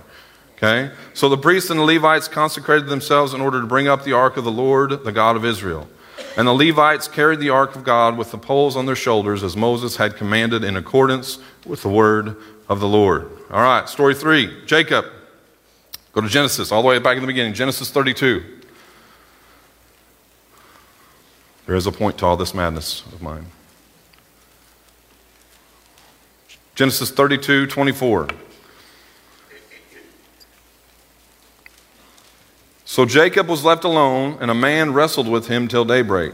Okay? 0.57 0.91
So 1.13 1.29
the 1.29 1.37
priests 1.37 1.69
and 1.69 1.79
the 1.79 1.83
Levites 1.83 2.27
consecrated 2.27 2.87
themselves 2.87 3.33
in 3.33 3.41
order 3.41 3.61
to 3.61 3.67
bring 3.67 3.87
up 3.87 4.03
the 4.03 4.13
ark 4.13 4.37
of 4.37 4.43
the 4.43 4.51
Lord, 4.51 5.03
the 5.05 5.11
God 5.11 5.35
of 5.35 5.45
Israel. 5.45 5.87
And 6.37 6.47
the 6.47 6.53
Levites 6.53 7.07
carried 7.07 7.39
the 7.39 7.49
ark 7.49 7.75
of 7.75 7.83
God 7.83 8.17
with 8.17 8.31
the 8.31 8.37
poles 8.37 8.75
on 8.75 8.85
their 8.85 8.95
shoulders 8.95 9.43
as 9.43 9.55
Moses 9.55 9.97
had 9.97 10.15
commanded 10.15 10.63
in 10.63 10.75
accordance 10.75 11.39
with 11.65 11.81
the 11.81 11.89
word 11.89 12.35
of 12.67 12.79
the 12.79 12.87
Lord. 12.87 13.29
All 13.51 13.61
right, 13.61 13.87
story 13.87 14.15
three 14.15 14.65
Jacob. 14.65 15.05
Go 16.11 16.21
to 16.21 16.29
Genesis, 16.29 16.71
all 16.71 16.83
the 16.83 16.87
way 16.87 16.99
back 16.99 17.15
in 17.15 17.21
the 17.21 17.27
beginning, 17.27 17.53
Genesis 17.53 17.89
32. 17.89 18.61
There 21.65 21.75
is 21.75 21.87
a 21.87 21.91
point 21.91 22.17
to 22.19 22.25
all 22.25 22.37
this 22.37 22.53
madness 22.53 23.03
of 23.13 23.21
mine. 23.21 23.45
Genesis 26.75 27.11
32 27.11 27.67
24. 27.67 28.27
So 32.85 33.05
Jacob 33.05 33.47
was 33.47 33.63
left 33.63 33.83
alone, 33.83 34.37
and 34.39 34.51
a 34.51 34.55
man 34.55 34.93
wrestled 34.93 35.27
with 35.27 35.47
him 35.47 35.67
till 35.67 35.85
daybreak. 35.85 36.33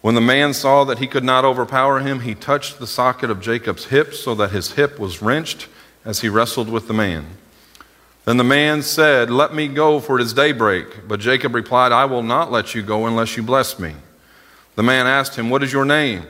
When 0.00 0.14
the 0.14 0.20
man 0.20 0.54
saw 0.54 0.84
that 0.84 0.98
he 0.98 1.06
could 1.06 1.24
not 1.24 1.44
overpower 1.44 2.00
him, 2.00 2.20
he 2.20 2.34
touched 2.34 2.78
the 2.78 2.86
socket 2.86 3.30
of 3.30 3.40
Jacob's 3.40 3.86
hip 3.86 4.14
so 4.14 4.34
that 4.36 4.52
his 4.52 4.72
hip 4.72 4.98
was 4.98 5.20
wrenched 5.20 5.68
as 6.04 6.20
he 6.20 6.28
wrestled 6.28 6.68
with 6.68 6.88
the 6.88 6.94
man. 6.94 7.26
Then 8.24 8.36
the 8.36 8.44
man 8.44 8.82
said, 8.82 9.30
Let 9.30 9.54
me 9.54 9.68
go, 9.68 10.00
for 10.00 10.18
it 10.18 10.22
is 10.22 10.32
daybreak. 10.32 11.06
But 11.08 11.20
Jacob 11.20 11.54
replied, 11.54 11.92
I 11.92 12.04
will 12.04 12.22
not 12.22 12.50
let 12.50 12.74
you 12.74 12.82
go 12.82 13.06
unless 13.06 13.36
you 13.36 13.42
bless 13.42 13.78
me. 13.78 13.94
The 14.74 14.82
man 14.82 15.06
asked 15.06 15.36
him, 15.36 15.50
What 15.50 15.62
is 15.62 15.72
your 15.72 15.84
name? 15.84 16.24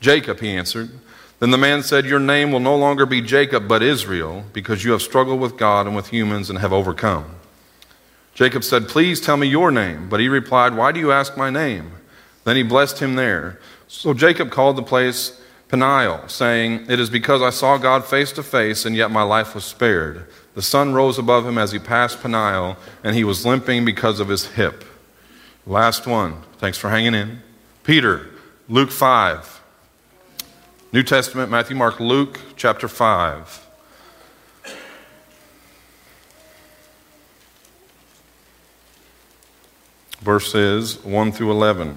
Jacob, 0.00 0.40
he 0.40 0.50
answered. 0.50 0.90
Then 1.38 1.50
the 1.50 1.58
man 1.58 1.82
said, 1.82 2.04
Your 2.04 2.20
name 2.20 2.52
will 2.52 2.60
no 2.60 2.76
longer 2.76 3.06
be 3.06 3.20
Jacob, 3.22 3.66
but 3.66 3.82
Israel, 3.82 4.44
because 4.52 4.84
you 4.84 4.92
have 4.92 5.02
struggled 5.02 5.40
with 5.40 5.56
God 5.56 5.86
and 5.86 5.96
with 5.96 6.08
humans 6.08 6.50
and 6.50 6.58
have 6.58 6.72
overcome. 6.72 7.36
Jacob 8.34 8.62
said, 8.62 8.88
Please 8.88 9.20
tell 9.20 9.36
me 9.36 9.46
your 9.46 9.70
name. 9.70 10.08
But 10.08 10.20
he 10.20 10.28
replied, 10.28 10.74
Why 10.74 10.92
do 10.92 11.00
you 11.00 11.12
ask 11.12 11.36
my 11.36 11.50
name? 11.50 11.92
Then 12.44 12.56
he 12.56 12.62
blessed 12.62 12.98
him 12.98 13.14
there. 13.14 13.58
So 13.88 14.14
Jacob 14.14 14.50
called 14.50 14.76
the 14.76 14.82
place 14.82 15.40
Peniel, 15.68 16.28
saying, 16.28 16.86
It 16.88 17.00
is 17.00 17.10
because 17.10 17.42
I 17.42 17.50
saw 17.50 17.78
God 17.78 18.04
face 18.04 18.32
to 18.32 18.42
face, 18.42 18.84
and 18.84 18.94
yet 18.94 19.10
my 19.10 19.22
life 19.22 19.54
was 19.54 19.64
spared. 19.64 20.26
The 20.54 20.62
sun 20.62 20.94
rose 20.94 21.18
above 21.18 21.46
him 21.46 21.58
as 21.58 21.72
he 21.72 21.78
passed 21.78 22.22
Peniel, 22.22 22.76
and 23.04 23.14
he 23.14 23.24
was 23.24 23.46
limping 23.46 23.84
because 23.84 24.20
of 24.20 24.28
his 24.28 24.46
hip. 24.46 24.84
Last 25.70 26.04
one. 26.04 26.42
Thanks 26.58 26.78
for 26.78 26.90
hanging 26.90 27.14
in. 27.14 27.42
Peter, 27.84 28.26
Luke 28.68 28.90
5. 28.90 29.60
New 30.92 31.04
Testament, 31.04 31.48
Matthew, 31.48 31.76
Mark, 31.76 32.00
Luke, 32.00 32.40
chapter 32.56 32.88
5. 32.88 33.68
Verses 40.18 41.04
1 41.04 41.30
through 41.30 41.52
11. 41.52 41.96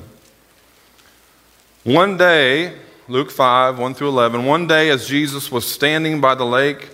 One 1.84 2.16
day, 2.16 2.78
Luke 3.08 3.32
5, 3.32 3.80
1 3.80 3.94
through 3.96 4.10
11, 4.10 4.46
one 4.46 4.68
day 4.68 4.92
as 4.92 5.08
Jesus 5.08 5.52
was 5.52 5.66
standing 5.66 6.22
by 6.22 6.36
the 6.36 6.46
lake, 6.46 6.90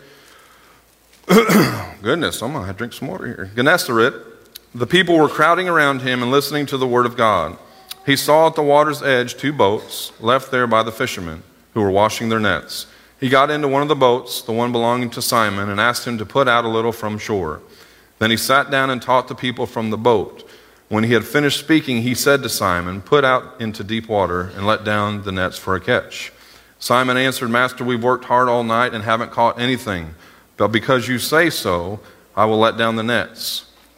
goodness, 1.27 2.41
I'm 2.41 2.53
going 2.53 2.67
to 2.67 2.71
drink 2.71 2.93
some 2.93 3.09
water 3.09 3.25
here. 3.25 3.51
Gennesaret, 3.53 4.28
the 4.73 4.87
people 4.87 5.17
were 5.17 5.27
crowding 5.27 5.67
around 5.67 6.01
him 6.01 6.21
and 6.21 6.31
listening 6.31 6.65
to 6.67 6.77
the 6.77 6.87
word 6.87 7.05
of 7.05 7.17
God. 7.17 7.57
He 8.05 8.15
saw 8.15 8.47
at 8.47 8.55
the 8.55 8.63
water's 8.63 9.01
edge 9.01 9.35
two 9.35 9.51
boats 9.51 10.11
left 10.19 10.51
there 10.51 10.67
by 10.67 10.83
the 10.83 10.91
fishermen 10.91 11.43
who 11.73 11.81
were 11.81 11.91
washing 11.91 12.29
their 12.29 12.39
nets. 12.39 12.85
He 13.19 13.29
got 13.29 13.51
into 13.51 13.67
one 13.67 13.81
of 13.81 13.87
the 13.87 13.95
boats, 13.95 14.41
the 14.41 14.53
one 14.53 14.71
belonging 14.71 15.09
to 15.11 15.21
Simon, 15.21 15.69
and 15.69 15.79
asked 15.79 16.07
him 16.07 16.17
to 16.17 16.25
put 16.25 16.47
out 16.47 16.65
a 16.65 16.69
little 16.69 16.91
from 16.91 17.17
shore. 17.17 17.61
Then 18.19 18.31
he 18.31 18.37
sat 18.37 18.71
down 18.71 18.89
and 18.89 19.01
taught 19.01 19.27
the 19.27 19.35
people 19.35 19.65
from 19.65 19.89
the 19.89 19.97
boat. 19.97 20.47
When 20.87 21.03
he 21.03 21.13
had 21.13 21.25
finished 21.25 21.59
speaking, 21.59 22.01
he 22.01 22.15
said 22.15 22.41
to 22.43 22.49
Simon, 22.49 23.01
Put 23.01 23.23
out 23.23 23.59
into 23.59 23.83
deep 23.83 24.07
water 24.07 24.51
and 24.55 24.65
let 24.65 24.83
down 24.83 25.23
the 25.23 25.31
nets 25.31 25.57
for 25.57 25.75
a 25.75 25.79
catch. 25.79 26.31
Simon 26.79 27.17
answered, 27.17 27.49
Master, 27.49 27.83
we've 27.83 28.03
worked 28.03 28.25
hard 28.25 28.47
all 28.47 28.63
night 28.63 28.93
and 28.93 29.03
haven't 29.03 29.31
caught 29.31 29.59
anything. 29.59 30.15
But 30.57 30.69
because 30.69 31.07
you 31.07 31.19
say 31.19 31.49
so, 31.49 31.99
I 32.35 32.45
will 32.45 32.57
let 32.57 32.77
down 32.77 32.95
the 32.95 33.03
nets. 33.03 33.65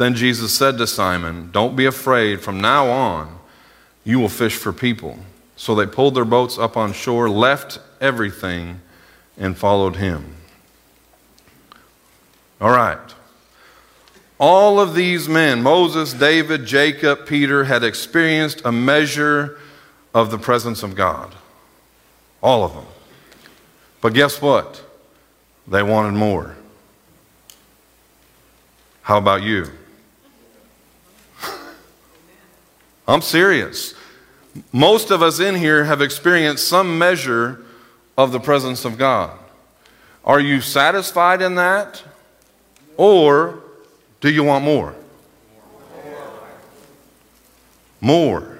Then 0.00 0.14
Jesus 0.14 0.54
said 0.54 0.78
to 0.78 0.86
Simon, 0.86 1.50
Don't 1.52 1.76
be 1.76 1.84
afraid. 1.84 2.40
From 2.40 2.58
now 2.58 2.88
on, 2.88 3.38
you 4.02 4.18
will 4.18 4.30
fish 4.30 4.56
for 4.56 4.72
people. 4.72 5.18
So 5.56 5.74
they 5.74 5.84
pulled 5.84 6.14
their 6.14 6.24
boats 6.24 6.56
up 6.56 6.74
on 6.74 6.94
shore, 6.94 7.28
left 7.28 7.80
everything, 8.00 8.80
and 9.36 9.58
followed 9.58 9.96
him. 9.96 10.36
All 12.62 12.70
right. 12.70 13.14
All 14.38 14.80
of 14.80 14.94
these 14.94 15.28
men, 15.28 15.62
Moses, 15.62 16.14
David, 16.14 16.64
Jacob, 16.64 17.26
Peter, 17.26 17.64
had 17.64 17.84
experienced 17.84 18.62
a 18.64 18.72
measure 18.72 19.58
of 20.14 20.30
the 20.30 20.38
presence 20.38 20.82
of 20.82 20.96
God. 20.96 21.34
All 22.42 22.64
of 22.64 22.72
them. 22.72 22.86
But 24.00 24.14
guess 24.14 24.40
what? 24.40 24.82
They 25.68 25.82
wanted 25.82 26.14
more. 26.14 26.56
How 29.02 29.18
about 29.18 29.42
you? 29.42 29.72
I'm 33.10 33.22
serious. 33.22 33.94
Most 34.72 35.10
of 35.10 35.22
us 35.22 35.40
in 35.40 35.56
here 35.56 35.84
have 35.84 36.00
experienced 36.00 36.68
some 36.68 36.98
measure 36.98 37.64
of 38.16 38.32
the 38.32 38.40
presence 38.40 38.84
of 38.84 38.98
God. 38.98 39.36
Are 40.24 40.40
you 40.40 40.60
satisfied 40.60 41.42
in 41.42 41.56
that? 41.56 42.02
Or 42.96 43.62
do 44.20 44.30
you 44.30 44.44
want 44.44 44.64
more? 44.64 44.94
More. 48.00 48.58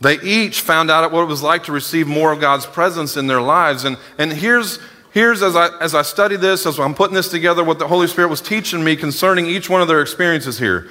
They 0.00 0.20
each 0.20 0.60
found 0.60 0.90
out 0.90 1.10
what 1.10 1.22
it 1.22 1.26
was 1.26 1.42
like 1.42 1.64
to 1.64 1.72
receive 1.72 2.06
more 2.06 2.32
of 2.32 2.40
God's 2.40 2.66
presence 2.66 3.16
in 3.16 3.26
their 3.26 3.40
lives. 3.40 3.84
And, 3.84 3.96
and 4.18 4.32
here's, 4.32 4.78
here's 5.12 5.42
as, 5.42 5.56
I, 5.56 5.76
as 5.80 5.94
I 5.94 6.02
study 6.02 6.36
this, 6.36 6.64
as 6.66 6.78
I'm 6.78 6.94
putting 6.94 7.14
this 7.14 7.30
together, 7.30 7.64
what 7.64 7.78
the 7.78 7.88
Holy 7.88 8.06
Spirit 8.06 8.28
was 8.28 8.40
teaching 8.40 8.84
me 8.84 8.94
concerning 8.94 9.46
each 9.46 9.68
one 9.68 9.82
of 9.82 9.88
their 9.88 10.00
experiences 10.00 10.58
here. 10.58 10.88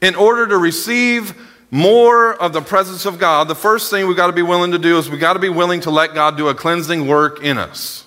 In 0.00 0.14
order 0.14 0.46
to 0.46 0.56
receive 0.56 1.34
more 1.70 2.34
of 2.34 2.52
the 2.52 2.60
presence 2.60 3.06
of 3.06 3.18
God, 3.18 3.48
the 3.48 3.54
first 3.54 3.90
thing 3.90 4.06
we've 4.06 4.16
got 4.16 4.28
to 4.28 4.32
be 4.32 4.42
willing 4.42 4.72
to 4.72 4.78
do 4.78 4.98
is 4.98 5.10
we've 5.10 5.20
got 5.20 5.32
to 5.32 5.38
be 5.38 5.48
willing 5.48 5.80
to 5.80 5.90
let 5.90 6.14
God 6.14 6.36
do 6.36 6.48
a 6.48 6.54
cleansing 6.54 7.06
work 7.06 7.42
in 7.42 7.58
us. 7.58 8.04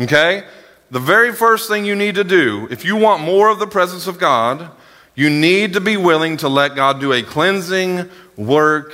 Okay? 0.00 0.44
The 0.90 1.00
very 1.00 1.32
first 1.32 1.68
thing 1.68 1.84
you 1.84 1.96
need 1.96 2.14
to 2.14 2.24
do, 2.24 2.68
if 2.70 2.84
you 2.84 2.96
want 2.96 3.22
more 3.22 3.48
of 3.48 3.58
the 3.58 3.66
presence 3.66 4.06
of 4.06 4.18
God, 4.18 4.70
you 5.16 5.30
need 5.30 5.72
to 5.72 5.80
be 5.80 5.96
willing 5.96 6.36
to 6.38 6.48
let 6.48 6.76
God 6.76 7.00
do 7.00 7.12
a 7.12 7.22
cleansing 7.22 8.08
work 8.36 8.92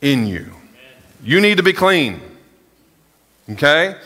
in 0.00 0.26
you. 0.26 0.52
You 1.24 1.40
need 1.40 1.56
to 1.56 1.62
be 1.62 1.72
clean. 1.72 2.20
Okay? 3.50 3.96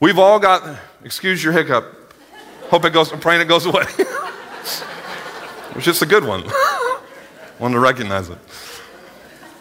We've 0.00 0.18
all 0.18 0.38
got, 0.38 0.78
excuse 1.04 1.44
your 1.44 1.52
hiccup. 1.52 2.14
Hope 2.70 2.84
it 2.84 2.90
goes, 2.90 3.12
I'm 3.12 3.20
praying 3.20 3.42
it 3.42 3.48
goes 3.48 3.66
away. 3.66 3.84
it's 3.98 5.84
just 5.84 6.02
a 6.02 6.06
good 6.06 6.24
one. 6.24 6.44
Want 7.58 7.72
to 7.72 7.80
recognize 7.80 8.28
it. 8.28 8.38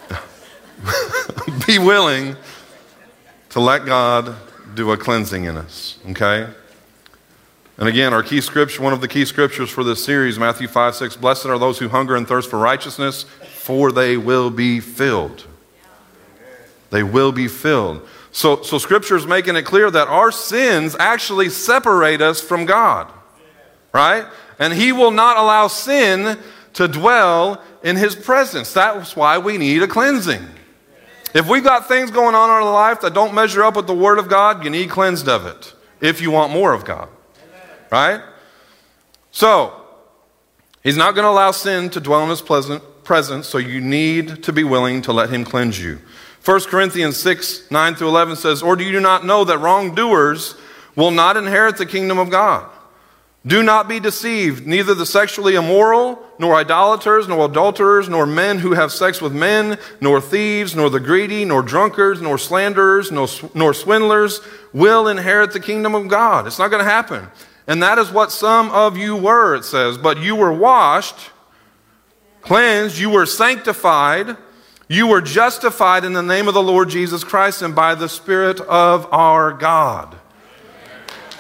be 1.68 1.80
willing 1.80 2.36
to 3.50 3.60
let 3.60 3.86
God 3.86 4.36
do 4.74 4.92
a 4.92 4.98
cleansing 4.98 5.46
in 5.46 5.56
us. 5.56 5.98
Okay? 6.10 6.48
And 7.78 7.90
again, 7.90 8.14
our 8.14 8.24
key 8.24 8.42
scripture, 8.42 8.82
one 8.82 8.94
of 8.94 9.02
the 9.02 9.08
key 9.08 9.25
scriptures 9.25 9.70
for 9.70 9.84
this 9.84 10.04
series, 10.04 10.38
Matthew 10.38 10.68
5 10.68 10.96
6, 10.96 11.16
blessed 11.18 11.46
are 11.46 11.58
those 11.58 11.80
who 11.80 11.90
hunger 11.90 12.16
and 12.16 12.28
thirst 12.28 12.50
for 12.50 12.60
righteousness, 12.60 13.24
for 13.24 13.92
they 13.92 14.18
will 14.18 14.50
be 14.50 14.80
filled. 14.80 15.46
They 16.90 17.04
will 17.04 17.32
be 17.32 17.48
filled. 17.48 18.08
So, 18.32 18.62
so 18.62 18.78
scripture 18.78 19.16
is 19.16 19.25
making 19.25 19.56
it 19.56 19.64
clear 19.64 19.90
that 19.90 20.10
our 20.10 20.32
sins 20.32 20.96
actually 21.00 21.50
separate 21.50 22.22
us 22.22 22.42
from 22.42 22.66
God. 22.66 23.12
Right? 23.94 24.25
And 24.60 24.74
he 24.74 24.92
will 24.92 25.12
not 25.12 25.38
allow 25.38 25.68
sin 25.68 26.38
to 26.74 26.88
dwell 26.90 27.62
in 27.86 27.96
his 27.96 28.15
presence. 28.15 28.74
That's 28.74 29.15
why 29.15 29.38
we 29.38 29.58
need 29.58 29.84
a 29.84 29.88
cleansing. 29.88 30.46
If 31.36 31.48
we've 31.48 31.63
got 31.63 31.88
things 31.88 32.10
going 32.10 32.34
on 32.34 32.50
in 32.50 32.56
our 32.56 32.74
life 32.74 33.01
that 33.01 33.13
don't 33.13 33.34
measure 33.34 33.63
up 33.63 33.75
with 33.75 33.88
the 33.88 33.94
Word 33.94 34.18
of 34.18 34.27
God, 34.27 34.63
you 34.63 34.72
need 34.72 34.89
cleansed 34.89 35.30
of 35.30 35.46
it 35.46 35.74
if 36.01 36.20
you 36.20 36.32
want 36.32 36.51
more 36.51 36.74
of 36.74 36.84
God. 36.84 37.08
Right? 37.92 38.22
So, 39.32 39.74
he's 40.82 40.98
not 40.98 41.13
going 41.13 41.25
to 41.25 41.30
allow 41.30 41.51
sin 41.51 41.92
to 41.92 42.00
dwell 42.00 42.24
in 42.24 42.30
his 42.30 42.42
presence, 42.42 43.48
so 43.48 43.60
you 43.60 43.80
need 43.80 44.44
to 44.44 44.51
be 44.51 44.63
willing 44.63 45.04
to 45.04 45.13
let 45.13 45.30
him 45.30 45.46
cleanse 45.46 45.80
you. 45.80 46.00
1 46.44 46.62
Corinthians 46.62 47.18
6 47.18 47.70
9 47.70 47.96
through 47.96 48.08
11 48.08 48.38
says, 48.38 48.63
Or 48.63 48.75
do 48.75 48.84
you 48.84 49.00
not 49.00 49.25
know 49.25 49.44
that 49.44 49.60
wrongdoers 49.60 50.56
will 50.96 51.12
not 51.12 51.38
inherit 51.38 51.77
the 51.77 51.86
kingdom 51.86 52.18
of 52.18 52.32
God? 52.32 52.68
Do 53.48 53.62
not 53.62 53.88
be 53.88 54.00
deceived. 54.00 54.66
Neither 54.66 54.96
the 54.96 55.06
sexually 55.06 55.54
immoral, 55.54 56.20
nor 56.40 56.56
idolaters, 56.56 57.28
nor 57.28 57.46
adulterers, 57.46 58.10
nor 58.10 58.25
men 58.25 58.58
who 58.58 58.72
have 58.72 58.92
sex 58.92 59.22
with 59.22 59.34
men, 59.34 59.78
nor 60.02 60.20
thieves, 60.20 60.75
nor 60.75 60.90
the 60.90 61.00
greedy, 61.00 61.46
nor 61.46 61.62
drunkards, 61.62 62.22
nor 62.22 62.40
slanderers, 62.40 63.12
nor, 63.12 63.28
nor 63.54 63.74
swindlers 63.74 64.42
will 64.74 65.08
inherit 65.08 65.54
the 65.54 65.60
kingdom 65.60 65.94
of 65.94 66.08
God. 66.08 66.48
It's 66.48 66.58
not 66.58 66.70
going 66.70 66.84
to 66.84 66.90
happen. 66.90 67.28
And 67.68 67.84
that 67.84 68.00
is 68.00 68.12
what 68.12 68.32
some 68.32 68.72
of 68.72 68.98
you 68.98 69.16
were, 69.16 69.56
it 69.56 69.64
says. 69.64 69.98
But 69.98 70.20
you 70.20 70.36
were 70.36 70.54
washed, 70.54 71.32
cleansed, 72.42 72.98
you 72.98 73.12
were 73.12 73.28
sanctified, 73.28 74.38
you 74.88 75.06
were 75.08 75.22
justified 75.22 76.04
in 76.04 76.14
the 76.14 76.24
name 76.24 76.48
of 76.48 76.56
the 76.56 76.64
Lord 76.64 76.90
Jesus 76.90 77.24
Christ 77.24 77.62
and 77.62 77.75
by 77.75 77.94
the 77.94 78.10
Spirit 78.10 78.60
of 78.62 79.08
our 79.12 79.52
God. 79.52 80.16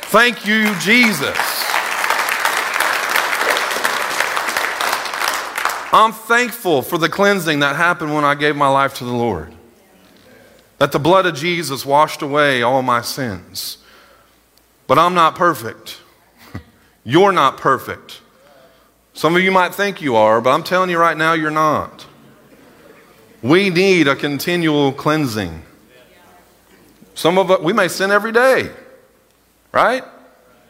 Thank 0.01 0.45
you, 0.45 0.73
Jesus. 0.79 1.64
I'm 5.95 6.11
thankful 6.11 6.81
for 6.81 6.97
the 6.97 7.07
cleansing 7.07 7.61
that 7.61 7.77
happened 7.77 8.13
when 8.13 8.25
I 8.25 8.35
gave 8.35 8.57
my 8.57 8.67
life 8.67 8.95
to 8.95 9.05
the 9.05 9.13
Lord. 9.13 9.53
That 10.77 10.91
the 10.91 10.99
blood 10.99 11.25
of 11.25 11.35
Jesus 11.35 11.85
washed 11.85 12.21
away 12.21 12.61
all 12.61 12.81
my 12.81 12.99
sins. 12.99 13.77
But 14.87 14.99
I'm 14.99 15.13
not 15.13 15.35
perfect. 15.35 15.99
You're 17.05 17.31
not 17.31 17.55
perfect. 17.55 18.19
Some 19.13 19.37
of 19.37 19.41
you 19.41 19.51
might 19.51 19.73
think 19.73 20.01
you 20.01 20.17
are, 20.17 20.41
but 20.41 20.49
I'm 20.49 20.63
telling 20.63 20.89
you 20.89 20.97
right 20.97 21.15
now, 21.15 21.31
you're 21.31 21.49
not. 21.49 22.05
We 23.41 23.69
need 23.69 24.09
a 24.09 24.17
continual 24.17 24.91
cleansing. 24.91 25.61
Some 27.13 27.37
of 27.37 27.49
us, 27.49 27.61
we 27.61 27.71
may 27.71 27.87
sin 27.87 28.11
every 28.11 28.33
day, 28.33 28.69
right? 29.71 30.03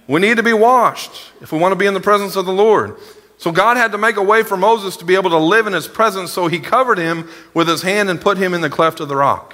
We 0.07 0.21
need 0.21 0.37
to 0.37 0.43
be 0.43 0.53
washed 0.53 1.31
if 1.41 1.51
we 1.51 1.57
want 1.57 1.71
to 1.71 1.75
be 1.75 1.87
in 1.87 1.95
the 1.95 1.99
presence 1.99 2.35
of 2.35 2.45
the 2.45 2.53
Lord. 2.53 2.99
So 3.45 3.51
God 3.51 3.77
had 3.77 3.91
to 3.91 3.99
make 3.99 4.17
a 4.17 4.23
way 4.23 4.41
for 4.41 4.57
Moses 4.57 4.97
to 4.97 5.05
be 5.05 5.13
able 5.13 5.29
to 5.29 5.37
live 5.37 5.67
in 5.67 5.73
his 5.73 5.87
presence, 5.87 6.31
so 6.31 6.47
he 6.47 6.57
covered 6.57 6.97
him 6.97 7.29
with 7.53 7.67
his 7.67 7.83
hand 7.83 8.09
and 8.09 8.19
put 8.19 8.39
him 8.39 8.55
in 8.55 8.61
the 8.61 8.71
cleft 8.71 8.99
of 8.99 9.07
the 9.07 9.15
rock. 9.15 9.53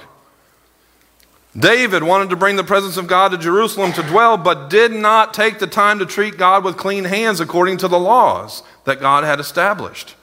David 1.54 2.02
wanted 2.02 2.30
to 2.30 2.36
bring 2.36 2.56
the 2.56 2.64
presence 2.64 2.96
of 2.96 3.06
God 3.06 3.32
to 3.32 3.36
Jerusalem 3.36 3.92
to 3.92 4.02
dwell, 4.02 4.38
but 4.38 4.70
did 4.70 4.92
not 4.92 5.34
take 5.34 5.58
the 5.58 5.66
time 5.66 5.98
to 5.98 6.06
treat 6.06 6.38
God 6.38 6.64
with 6.64 6.78
clean 6.78 7.04
hands 7.04 7.38
according 7.38 7.76
to 7.76 7.88
the 7.88 7.98
laws 7.98 8.62
that 8.84 8.98
God 8.98 9.24
had 9.24 9.38
established. 9.38 10.14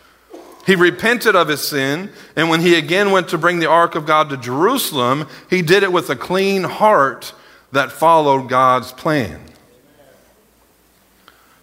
He 0.65 0.75
repented 0.75 1.35
of 1.35 1.47
his 1.47 1.61
sin, 1.61 2.09
and 2.35 2.49
when 2.49 2.61
he 2.61 2.73
again 2.73 3.11
went 3.11 3.27
to 3.27 3.37
bring 3.37 3.59
the 3.59 3.69
ark 3.69 3.93
of 3.93 4.07
God 4.07 4.31
to 4.31 4.37
Jerusalem, 4.37 5.27
he 5.47 5.61
did 5.61 5.83
it 5.83 5.91
with 5.91 6.09
a 6.09 6.15
clean 6.15 6.63
heart 6.63 7.35
that 7.71 7.91
followed 7.91 8.49
God's 8.49 8.91
plan. 8.91 9.48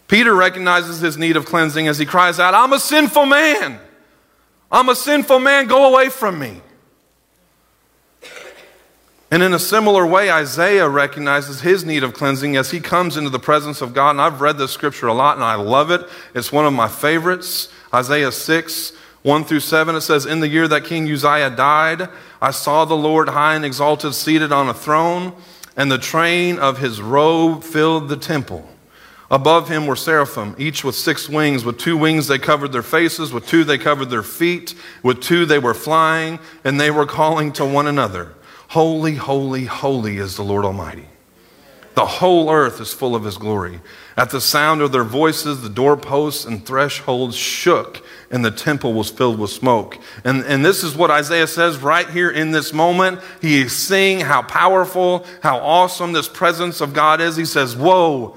Peter 0.08 0.34
recognizes 0.34 1.00
his 1.00 1.18
need 1.18 1.36
of 1.36 1.44
cleansing 1.44 1.88
as 1.88 1.98
he 1.98 2.06
cries 2.06 2.38
out, 2.38 2.54
I'm 2.54 2.72
a 2.72 2.78
sinful 2.78 3.26
man. 3.26 3.80
I'm 4.70 4.88
a 4.88 4.96
sinful 4.96 5.40
man. 5.40 5.66
Go 5.66 5.92
away 5.92 6.08
from 6.08 6.38
me. 6.38 6.60
And 9.30 9.42
in 9.42 9.52
a 9.52 9.58
similar 9.58 10.06
way, 10.06 10.30
Isaiah 10.30 10.88
recognizes 10.88 11.60
his 11.60 11.84
need 11.84 12.04
of 12.04 12.14
cleansing 12.14 12.56
as 12.56 12.70
he 12.70 12.78
comes 12.78 13.16
into 13.16 13.30
the 13.30 13.40
presence 13.40 13.80
of 13.82 13.92
God. 13.92 14.10
And 14.10 14.20
I've 14.20 14.40
read 14.40 14.56
this 14.56 14.70
scripture 14.70 15.08
a 15.08 15.14
lot 15.14 15.36
and 15.36 15.44
I 15.44 15.56
love 15.56 15.90
it. 15.90 16.08
It's 16.34 16.52
one 16.52 16.64
of 16.64 16.72
my 16.72 16.86
favorites. 16.86 17.68
Isaiah 17.92 18.30
6, 18.30 18.92
1 19.22 19.44
through 19.44 19.60
7, 19.60 19.96
it 19.96 20.02
says, 20.02 20.26
In 20.26 20.38
the 20.38 20.48
year 20.48 20.68
that 20.68 20.84
King 20.84 21.10
Uzziah 21.10 21.50
died, 21.50 22.08
I 22.40 22.52
saw 22.52 22.84
the 22.84 22.96
Lord 22.96 23.30
high 23.30 23.56
and 23.56 23.64
exalted, 23.64 24.14
seated 24.14 24.52
on 24.52 24.68
a 24.68 24.74
throne, 24.74 25.34
and 25.76 25.90
the 25.90 25.98
train 25.98 26.60
of 26.60 26.78
his 26.78 27.02
robe 27.02 27.64
filled 27.64 28.08
the 28.08 28.16
temple. 28.16 28.68
Above 29.30 29.68
him 29.68 29.86
were 29.86 29.96
seraphim, 29.96 30.54
each 30.56 30.84
with 30.84 30.94
six 30.94 31.28
wings. 31.28 31.64
With 31.64 31.78
two 31.78 31.96
wings 31.96 32.28
they 32.28 32.38
covered 32.38 32.72
their 32.72 32.82
faces, 32.82 33.32
with 33.32 33.46
two 33.46 33.64
they 33.64 33.78
covered 33.78 34.10
their 34.10 34.22
feet, 34.22 34.74
with 35.02 35.20
two 35.20 35.46
they 35.46 35.58
were 35.58 35.74
flying, 35.74 36.38
and 36.62 36.80
they 36.80 36.90
were 36.90 37.06
calling 37.06 37.52
to 37.54 37.64
one 37.64 37.86
another, 37.86 38.34
Holy, 38.68 39.14
holy, 39.14 39.64
holy 39.64 40.18
is 40.18 40.36
the 40.36 40.44
Lord 40.44 40.64
Almighty. 40.64 41.06
The 41.94 42.04
whole 42.04 42.50
earth 42.50 42.78
is 42.80 42.92
full 42.92 43.16
of 43.16 43.24
his 43.24 43.38
glory. 43.38 43.80
At 44.18 44.30
the 44.30 44.40
sound 44.40 44.82
of 44.82 44.92
their 44.92 45.02
voices, 45.02 45.62
the 45.62 45.70
doorposts 45.70 46.44
and 46.44 46.64
thresholds 46.64 47.34
shook, 47.34 48.04
and 48.30 48.44
the 48.44 48.50
temple 48.50 48.92
was 48.92 49.08
filled 49.08 49.38
with 49.38 49.50
smoke. 49.50 49.98
And, 50.22 50.44
and 50.44 50.62
this 50.62 50.84
is 50.84 50.94
what 50.94 51.10
Isaiah 51.10 51.46
says 51.46 51.78
right 51.78 52.08
here 52.10 52.30
in 52.30 52.50
this 52.50 52.74
moment. 52.74 53.20
He 53.40 53.62
is 53.62 53.74
seeing 53.74 54.20
how 54.20 54.42
powerful, 54.42 55.24
how 55.42 55.58
awesome 55.58 56.12
this 56.12 56.28
presence 56.28 56.82
of 56.82 56.92
God 56.92 57.22
is. 57.22 57.34
He 57.34 57.46
says, 57.46 57.74
Woe 57.74 58.36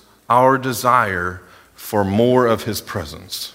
our 0.31 0.57
desire 0.57 1.41
for 1.75 2.05
more 2.05 2.47
of 2.47 2.63
His 2.63 2.79
presence. 2.79 3.53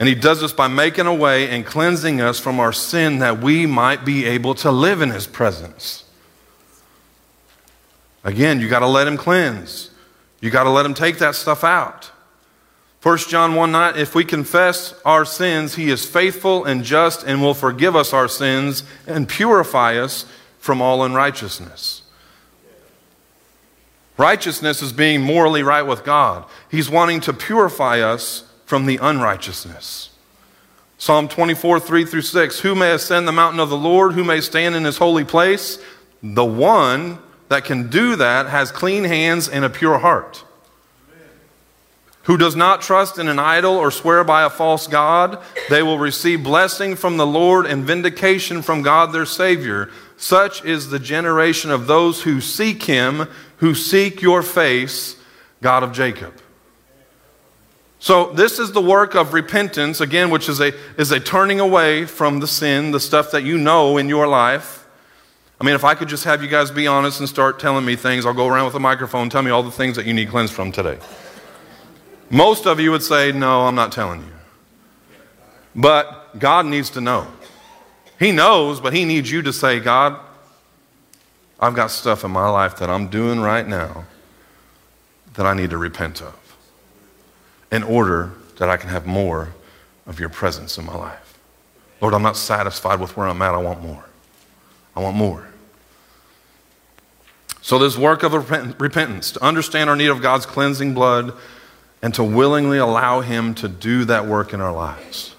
And 0.00 0.08
He 0.08 0.14
does 0.14 0.40
this 0.40 0.52
by 0.52 0.66
making 0.66 1.06
a 1.06 1.14
way 1.14 1.50
and 1.50 1.64
cleansing 1.64 2.22
us 2.22 2.40
from 2.40 2.58
our 2.58 2.72
sin 2.72 3.18
that 3.18 3.40
we 3.40 3.66
might 3.66 4.02
be 4.02 4.24
able 4.24 4.54
to 4.56 4.72
live 4.72 5.02
in 5.02 5.10
His 5.10 5.26
presence. 5.26 6.04
Again, 8.24 8.60
you 8.60 8.68
got 8.68 8.78
to 8.78 8.86
let 8.86 9.06
Him 9.06 9.18
cleanse. 9.18 9.90
You 10.40 10.50
got 10.50 10.64
to 10.64 10.70
let 10.70 10.86
Him 10.86 10.94
take 10.94 11.18
that 11.18 11.34
stuff 11.34 11.62
out. 11.62 12.10
1 13.02 13.18
John 13.28 13.54
1 13.54 13.70
9, 13.70 13.96
if 13.98 14.14
we 14.14 14.24
confess 14.24 14.94
our 15.04 15.26
sins, 15.26 15.74
He 15.74 15.90
is 15.90 16.06
faithful 16.06 16.64
and 16.64 16.82
just 16.82 17.24
and 17.24 17.42
will 17.42 17.52
forgive 17.52 17.94
us 17.94 18.14
our 18.14 18.28
sins 18.28 18.84
and 19.06 19.28
purify 19.28 19.98
us 19.98 20.24
from 20.58 20.80
all 20.80 21.04
unrighteousness. 21.04 22.03
Righteousness 24.16 24.80
is 24.80 24.92
being 24.92 25.20
morally 25.20 25.62
right 25.62 25.82
with 25.82 26.04
God. 26.04 26.44
He's 26.70 26.88
wanting 26.88 27.20
to 27.22 27.32
purify 27.32 28.00
us 28.00 28.44
from 28.64 28.86
the 28.86 28.98
unrighteousness. 28.98 30.10
Psalm 30.98 31.28
24, 31.28 31.80
3 31.80 32.04
through 32.04 32.22
6. 32.22 32.60
Who 32.60 32.74
may 32.74 32.92
ascend 32.92 33.26
the 33.26 33.32
mountain 33.32 33.60
of 33.60 33.70
the 33.70 33.76
Lord? 33.76 34.12
Who 34.12 34.24
may 34.24 34.40
stand 34.40 34.74
in 34.74 34.84
his 34.84 34.98
holy 34.98 35.24
place? 35.24 35.78
The 36.22 36.44
one 36.44 37.18
that 37.48 37.64
can 37.64 37.90
do 37.90 38.16
that 38.16 38.46
has 38.46 38.70
clean 38.70 39.04
hands 39.04 39.48
and 39.48 39.64
a 39.64 39.70
pure 39.70 39.98
heart. 39.98 40.44
Who 42.22 42.38
does 42.38 42.56
not 42.56 42.80
trust 42.80 43.18
in 43.18 43.28
an 43.28 43.38
idol 43.38 43.76
or 43.76 43.90
swear 43.90 44.24
by 44.24 44.44
a 44.44 44.50
false 44.50 44.86
God, 44.86 45.42
they 45.68 45.82
will 45.82 45.98
receive 45.98 46.42
blessing 46.42 46.96
from 46.96 47.18
the 47.18 47.26
Lord 47.26 47.66
and 47.66 47.84
vindication 47.84 48.62
from 48.62 48.80
God 48.80 49.12
their 49.12 49.26
Savior. 49.26 49.90
Such 50.16 50.64
is 50.64 50.88
the 50.88 50.98
generation 50.98 51.70
of 51.70 51.86
those 51.86 52.22
who 52.22 52.40
seek 52.40 52.84
him 52.84 53.28
who 53.64 53.74
seek 53.74 54.20
your 54.20 54.42
face, 54.42 55.16
God 55.62 55.82
of 55.82 55.94
Jacob. 55.94 56.34
So, 57.98 58.30
this 58.34 58.58
is 58.58 58.72
the 58.72 58.82
work 58.82 59.14
of 59.14 59.32
repentance, 59.32 60.02
again, 60.02 60.28
which 60.28 60.50
is 60.50 60.60
a, 60.60 60.74
is 61.00 61.10
a 61.10 61.18
turning 61.18 61.60
away 61.60 62.04
from 62.04 62.40
the 62.40 62.46
sin, 62.46 62.90
the 62.90 63.00
stuff 63.00 63.30
that 63.30 63.42
you 63.42 63.56
know 63.56 63.96
in 63.96 64.06
your 64.06 64.26
life. 64.26 64.86
I 65.58 65.64
mean, 65.64 65.74
if 65.74 65.82
I 65.82 65.94
could 65.94 66.08
just 66.10 66.24
have 66.24 66.42
you 66.42 66.48
guys 66.50 66.70
be 66.70 66.86
honest 66.86 67.20
and 67.20 67.26
start 67.26 67.58
telling 67.58 67.86
me 67.86 67.96
things, 67.96 68.26
I'll 68.26 68.34
go 68.34 68.48
around 68.48 68.66
with 68.66 68.74
a 68.74 68.80
microphone, 68.80 69.30
tell 69.30 69.40
me 69.40 69.50
all 69.50 69.62
the 69.62 69.70
things 69.70 69.96
that 69.96 70.04
you 70.04 70.12
need 70.12 70.28
cleansed 70.28 70.52
from 70.52 70.70
today. 70.70 70.98
Most 72.28 72.66
of 72.66 72.78
you 72.78 72.90
would 72.90 73.02
say, 73.02 73.32
No, 73.32 73.62
I'm 73.62 73.74
not 73.74 73.92
telling 73.92 74.20
you. 74.20 74.32
But 75.74 76.38
God 76.38 76.66
needs 76.66 76.90
to 76.90 77.00
know. 77.00 77.26
He 78.18 78.30
knows, 78.30 78.78
but 78.78 78.92
He 78.92 79.06
needs 79.06 79.30
you 79.30 79.40
to 79.40 79.54
say, 79.54 79.80
God, 79.80 80.20
I've 81.64 81.74
got 81.74 81.90
stuff 81.90 82.24
in 82.24 82.30
my 82.30 82.50
life 82.50 82.76
that 82.76 82.90
I'm 82.90 83.08
doing 83.08 83.40
right 83.40 83.66
now 83.66 84.04
that 85.32 85.46
I 85.46 85.54
need 85.54 85.70
to 85.70 85.78
repent 85.78 86.20
of 86.20 86.36
in 87.72 87.82
order 87.82 88.32
that 88.58 88.68
I 88.68 88.76
can 88.76 88.90
have 88.90 89.06
more 89.06 89.54
of 90.06 90.20
your 90.20 90.28
presence 90.28 90.76
in 90.76 90.84
my 90.84 90.94
life. 90.94 91.38
Lord, 92.02 92.12
I'm 92.12 92.20
not 92.22 92.36
satisfied 92.36 93.00
with 93.00 93.16
where 93.16 93.26
I'm 93.26 93.40
at. 93.40 93.54
I 93.54 93.56
want 93.56 93.80
more. 93.80 94.04
I 94.94 95.00
want 95.00 95.16
more. 95.16 95.48
So, 97.62 97.78
this 97.78 97.96
work 97.96 98.22
of 98.24 98.34
repentance, 98.78 99.32
to 99.32 99.42
understand 99.42 99.88
our 99.88 99.96
need 99.96 100.08
of 100.08 100.20
God's 100.20 100.44
cleansing 100.44 100.92
blood 100.92 101.32
and 102.02 102.12
to 102.12 102.22
willingly 102.22 102.76
allow 102.76 103.22
Him 103.22 103.54
to 103.54 103.68
do 103.68 104.04
that 104.04 104.26
work 104.26 104.52
in 104.52 104.60
our 104.60 104.72
lives. 104.72 105.34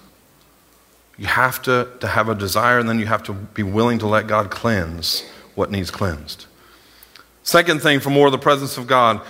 You 1.16 1.26
have 1.26 1.62
to, 1.62 1.88
to 2.00 2.08
have 2.08 2.28
a 2.28 2.34
desire, 2.34 2.80
and 2.80 2.88
then 2.88 2.98
you 2.98 3.06
have 3.06 3.22
to 3.24 3.32
be 3.32 3.62
willing 3.62 4.00
to 4.00 4.08
let 4.08 4.26
God 4.26 4.50
cleanse 4.50 5.22
what 5.56 5.72
needs 5.72 5.90
cleansed. 5.90 6.46
Second 7.42 7.82
thing 7.82 7.98
for 7.98 8.10
more 8.10 8.26
of 8.26 8.32
the 8.32 8.38
presence 8.38 8.78
of 8.78 8.86
God, 8.86 9.20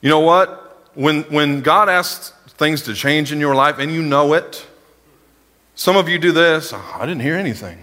you 0.00 0.08
know 0.08 0.20
what? 0.20 0.88
When, 0.94 1.24
when 1.24 1.60
God 1.60 1.90
asks 1.90 2.30
things 2.56 2.82
to 2.82 2.94
change 2.94 3.32
in 3.32 3.40
your 3.40 3.54
life 3.54 3.78
and 3.78 3.92
you 3.92 4.00
know 4.00 4.32
it, 4.32 4.66
some 5.74 5.96
of 5.96 6.08
you 6.08 6.18
do 6.18 6.32
this. 6.32 6.72
Oh, 6.72 6.96
I 6.98 7.04
didn't 7.04 7.20
hear 7.20 7.34
anything. 7.34 7.78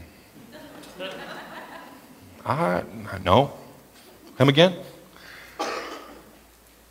I, 2.46 2.84
know. 3.24 3.54
Come 4.40 4.50
again? 4.50 4.76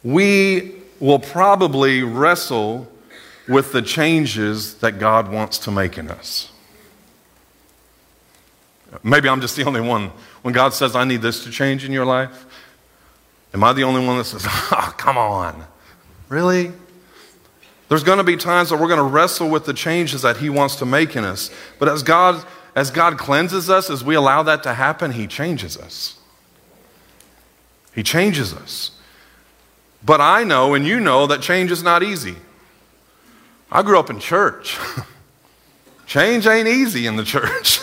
We 0.05 0.77
will 1.01 1.19
probably 1.19 2.05
wrestle 2.05 2.89
with 3.49 3.73
the 3.73 3.83
changes 3.83 4.75
that 4.75 5.01
God 5.01 5.29
wants 5.29 5.59
to 5.59 5.73
make 5.73 5.99
in 5.99 6.09
us. 6.09 6.52
Maybe 9.03 9.29
I'm 9.29 9.41
just 9.41 9.57
the 9.57 9.65
only 9.65 9.81
one. 9.81 10.11
When 10.43 10.53
God 10.53 10.75
says, 10.75 10.95
I 10.95 11.05
need 11.05 11.23
this 11.23 11.45
to 11.45 11.51
change 11.51 11.85
in 11.85 11.93
your 11.93 12.05
life, 12.05 12.45
am 13.55 13.65
I 13.65 13.73
the 13.73 13.85
only 13.85 14.05
one 14.07 14.19
that 14.19 14.25
says, 14.25 14.45
oh, 14.49 14.95
come 14.97 15.17
on? 15.17 15.65
Really? 16.29 16.73
There's 17.89 18.05
going 18.05 18.19
to 18.19 18.25
be 18.25 18.37
times 18.37 18.71
that 18.71 18.79
we're 18.79 18.89
going 18.89 18.99
to 18.99 19.03
wrestle 19.03 19.49
with 19.49 19.67
the 19.67 19.75
changes 19.75 20.23
that 20.23 20.39
He 20.39 20.49
wants 20.51 20.77
to 20.77 20.87
make 20.87 21.17
in 21.17 21.25
us. 21.25 21.51
But 21.79 21.89
as 21.89 22.03
God, 22.03 22.45
as 22.75 22.91
God 22.91 23.19
cleanses 23.19 23.69
us, 23.69 23.91
as 23.91 24.03
we 24.03 24.15
allow 24.15 24.43
that 24.43 24.63
to 24.63 24.75
happen, 24.75 25.13
He 25.13 25.27
changes 25.27 25.77
us. 25.77 26.19
He 27.95 28.03
changes 28.03 28.55
us. 28.55 28.93
But 30.05 30.21
I 30.21 30.45
know 30.45 30.75
and 30.75 30.87
you 30.87 31.01
know 31.01 31.27
that 31.27 31.43
change 31.43 31.71
is 31.71 31.83
not 31.83 32.03
easy. 32.03 32.37
I 33.71 33.83
grew 33.83 33.99
up 33.99 34.11
in 34.11 34.19
church. 34.19 34.79
change 36.07 36.47
ain't 36.47 36.69
easy 36.69 37.07
in 37.07 37.17
the 37.17 37.25
church. 37.27 37.81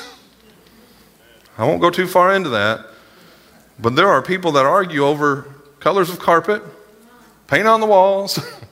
I 1.59 1.65
won't 1.65 1.81
go 1.81 1.91
too 1.91 2.07
far 2.07 2.33
into 2.33 2.49
that. 2.49 2.87
But 3.77 3.95
there 3.95 4.07
are 4.07 4.21
people 4.21 4.53
that 4.53 4.65
argue 4.65 5.05
over 5.05 5.45
colors 5.79 6.09
of 6.09 6.17
carpet, 6.19 6.63
paint 7.47 7.67
on 7.67 7.81
the 7.81 7.87
walls. 7.87 8.39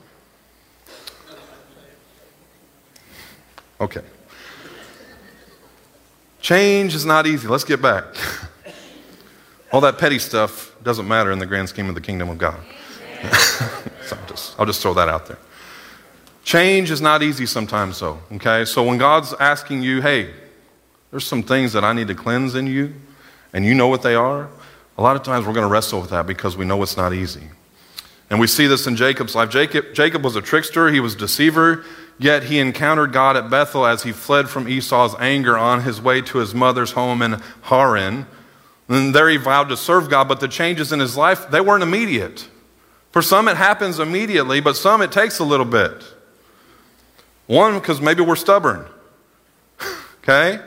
Okay. 3.80 4.02
Change 6.40 6.94
is 6.94 7.04
not 7.04 7.26
easy. 7.26 7.46
Let's 7.46 7.64
get 7.64 7.80
back. 7.80 8.04
All 9.72 9.80
that 9.82 9.98
petty 9.98 10.18
stuff 10.18 10.74
doesn't 10.82 11.06
matter 11.06 11.30
in 11.30 11.38
the 11.38 11.46
grand 11.46 11.68
scheme 11.68 11.88
of 11.88 11.94
the 11.94 12.00
kingdom 12.00 12.28
of 12.28 12.38
God. 12.38 12.58
so 14.02 14.16
I'll, 14.16 14.26
just, 14.26 14.60
I'll 14.60 14.66
just 14.66 14.82
throw 14.82 14.94
that 14.94 15.08
out 15.08 15.26
there. 15.26 15.38
Change 16.42 16.90
is 16.90 17.00
not 17.00 17.22
easy 17.22 17.44
sometimes, 17.44 18.00
though, 18.00 18.18
okay? 18.32 18.64
So 18.64 18.82
when 18.82 18.96
God's 18.96 19.34
asking 19.34 19.82
you, 19.82 20.00
hey, 20.00 20.32
there's 21.10 21.26
some 21.26 21.42
things 21.42 21.72
that 21.72 21.84
I 21.84 21.92
need 21.92 22.08
to 22.08 22.14
cleanse 22.14 22.54
in 22.54 22.66
you, 22.66 22.94
and 23.52 23.64
you 23.64 23.74
know 23.74 23.88
what 23.88 24.02
they 24.02 24.14
are, 24.14 24.48
a 24.98 25.02
lot 25.02 25.14
of 25.14 25.22
times 25.22 25.46
we're 25.46 25.52
going 25.52 25.66
to 25.66 25.72
wrestle 25.72 26.00
with 26.00 26.10
that 26.10 26.26
because 26.26 26.56
we 26.56 26.64
know 26.64 26.82
it's 26.82 26.96
not 26.96 27.12
easy. 27.12 27.48
And 28.30 28.40
we 28.40 28.46
see 28.46 28.66
this 28.66 28.86
in 28.86 28.96
Jacob's 28.96 29.34
life. 29.34 29.48
Jacob, 29.48 29.94
Jacob 29.94 30.24
was 30.24 30.36
a 30.36 30.42
trickster, 30.42 30.90
he 30.90 31.00
was 31.00 31.14
a 31.14 31.18
deceiver, 31.18 31.84
yet 32.18 32.42
he 32.42 32.58
encountered 32.58 33.12
God 33.12 33.36
at 33.36 33.48
Bethel 33.48 33.86
as 33.86 34.02
he 34.02 34.12
fled 34.12 34.48
from 34.50 34.68
Esau's 34.68 35.14
anger 35.18 35.56
on 35.56 35.82
his 35.82 36.00
way 36.00 36.20
to 36.22 36.38
his 36.38 36.54
mother's 36.54 36.92
home 36.92 37.22
in 37.22 37.40
Haran. 37.62 38.26
And 38.88 39.14
there 39.14 39.28
he 39.28 39.36
vowed 39.36 39.68
to 39.68 39.76
serve 39.76 40.10
God, 40.10 40.28
but 40.28 40.40
the 40.40 40.48
changes 40.48 40.92
in 40.92 40.98
his 40.98 41.16
life, 41.16 41.48
they 41.50 41.60
weren't 41.60 41.82
immediate. 41.82 42.48
For 43.12 43.22
some, 43.22 43.48
it 43.48 43.56
happens 43.56 43.98
immediately, 43.98 44.60
but 44.60 44.76
some, 44.76 45.00
it 45.00 45.12
takes 45.12 45.38
a 45.38 45.44
little 45.44 45.66
bit. 45.66 46.04
One, 47.46 47.74
because 47.78 48.00
maybe 48.00 48.22
we're 48.22 48.36
stubborn. 48.36 48.84
okay? 50.22 50.60